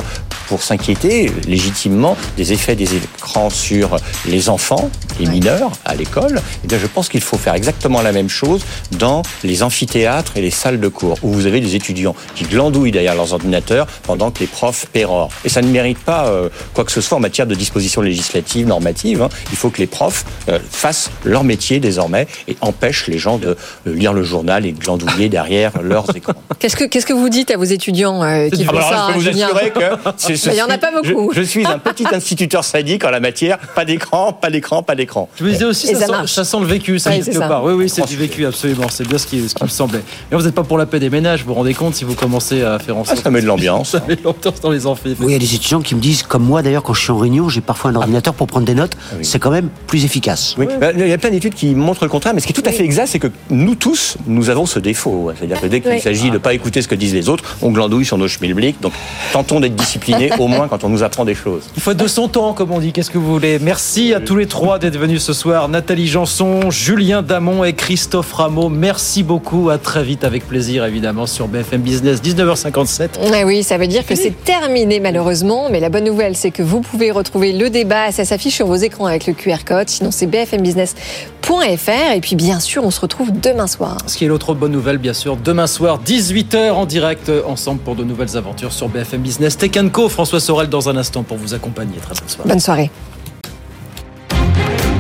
[0.49, 3.97] pour s'inquiéter légitimement des effets des écrans sur
[4.27, 4.91] les enfants,
[5.21, 6.41] les mineurs à l'école.
[6.65, 8.63] Et bien, je pense qu'il faut faire exactement la même chose
[8.93, 12.91] dans les amphithéâtres et les salles de cours où vous avez des étudiants qui glandouillent
[12.93, 15.31] derrière leurs ordinateurs pendant que les profs pérorent.
[15.45, 18.67] Et ça ne mérite pas euh, quoi que ce soit en matière de dispositions législatives,
[18.67, 19.23] normatives.
[19.23, 19.29] hein.
[19.53, 23.57] Il faut que les profs euh, fassent leur métier désormais et empêchent les gens de
[23.87, 26.35] lire le journal et de glandouiller derrière leurs écrans.
[26.59, 29.13] Qu'est-ce que, qu'est-ce que vous dites à vos étudiants euh, qui font alors ça, je
[29.13, 29.79] peux vous Julien assurer que
[30.51, 31.31] Il y en a suis- pas beaucoup.
[31.35, 33.59] Je, je suis un petit instituteur sadique en la matière.
[33.75, 35.29] Pas d'écran, pas d'écran, pas d'écran.
[35.39, 37.39] Je me disais aussi, ça, ça sent, ça sent le vécu, ça, Oui, quelque c'est
[37.39, 37.49] ça.
[37.49, 37.65] part.
[37.65, 38.87] Oui, oui, c'est du vécu, absolument.
[38.91, 40.03] C'est bien ce qui, ce qui me semblait.
[40.31, 42.15] Mais vous n'êtes pas pour la paix des ménages, vous vous rendez compte si vous
[42.15, 43.19] commencez à faire en sorte.
[43.21, 43.91] Ah, ça met de l'ambiance.
[43.93, 45.17] ça met de l'ambiance dans les amphis.
[45.21, 47.11] Oui, il y a des étudiants qui me disent, comme moi d'ailleurs, quand je suis
[47.13, 48.93] en réunion, j'ai parfois un ordinateur pour prendre des notes.
[49.23, 50.55] C'est quand même plus efficace.
[50.59, 52.61] Oui, bah, il y a plein d'études qui montrent le contraire, mais ce qui est
[52.61, 55.31] tout à fait exact, c'est que nous tous, nous avons ce défaut.
[55.37, 56.01] C'est-à-dire que dès qu'il Oui.
[56.01, 58.81] s'agit de ne pas écouter ce que disent les autres, on glandouille sur nos schmilblick.
[58.81, 58.93] Donc,
[59.33, 61.63] tentons d'être disciplinés, au moins quand on nous apprend des choses.
[61.77, 62.93] Il faut être de son temps, comme on dit.
[62.93, 63.59] Qu'est-ce que vous voulez?
[63.59, 65.69] Merci à tous les trois d'être venus ce soir.
[65.69, 68.69] Nathalie Janson, Julien Damon et Christophe Rameau.
[68.69, 69.71] Merci beaucoup.
[69.71, 73.11] À très vite, avec plaisir, évidemment, sur BFM Business, 19h57.
[73.35, 76.63] Eh oui, ça veut dire que c'est terminé malheureusement, mais la bonne nouvelle c'est que
[76.63, 80.11] vous pouvez retrouver le débat, ça s'affiche sur vos écrans avec le QR code, sinon
[80.11, 83.99] c'est bfmbusiness.fr et puis bien sûr on se retrouve demain soir.
[84.07, 87.81] Ce qui est l'autre bonne nouvelle, bien sûr, demain soir, 18h en direct, euh, ensemble
[87.81, 89.57] pour de nouvelles aventures sur BFM Business.
[89.57, 91.97] Tech Co, François Sorel dans un instant pour vous accompagner.
[91.99, 92.49] Très bonne soirée.
[92.49, 92.91] Bonne soirée.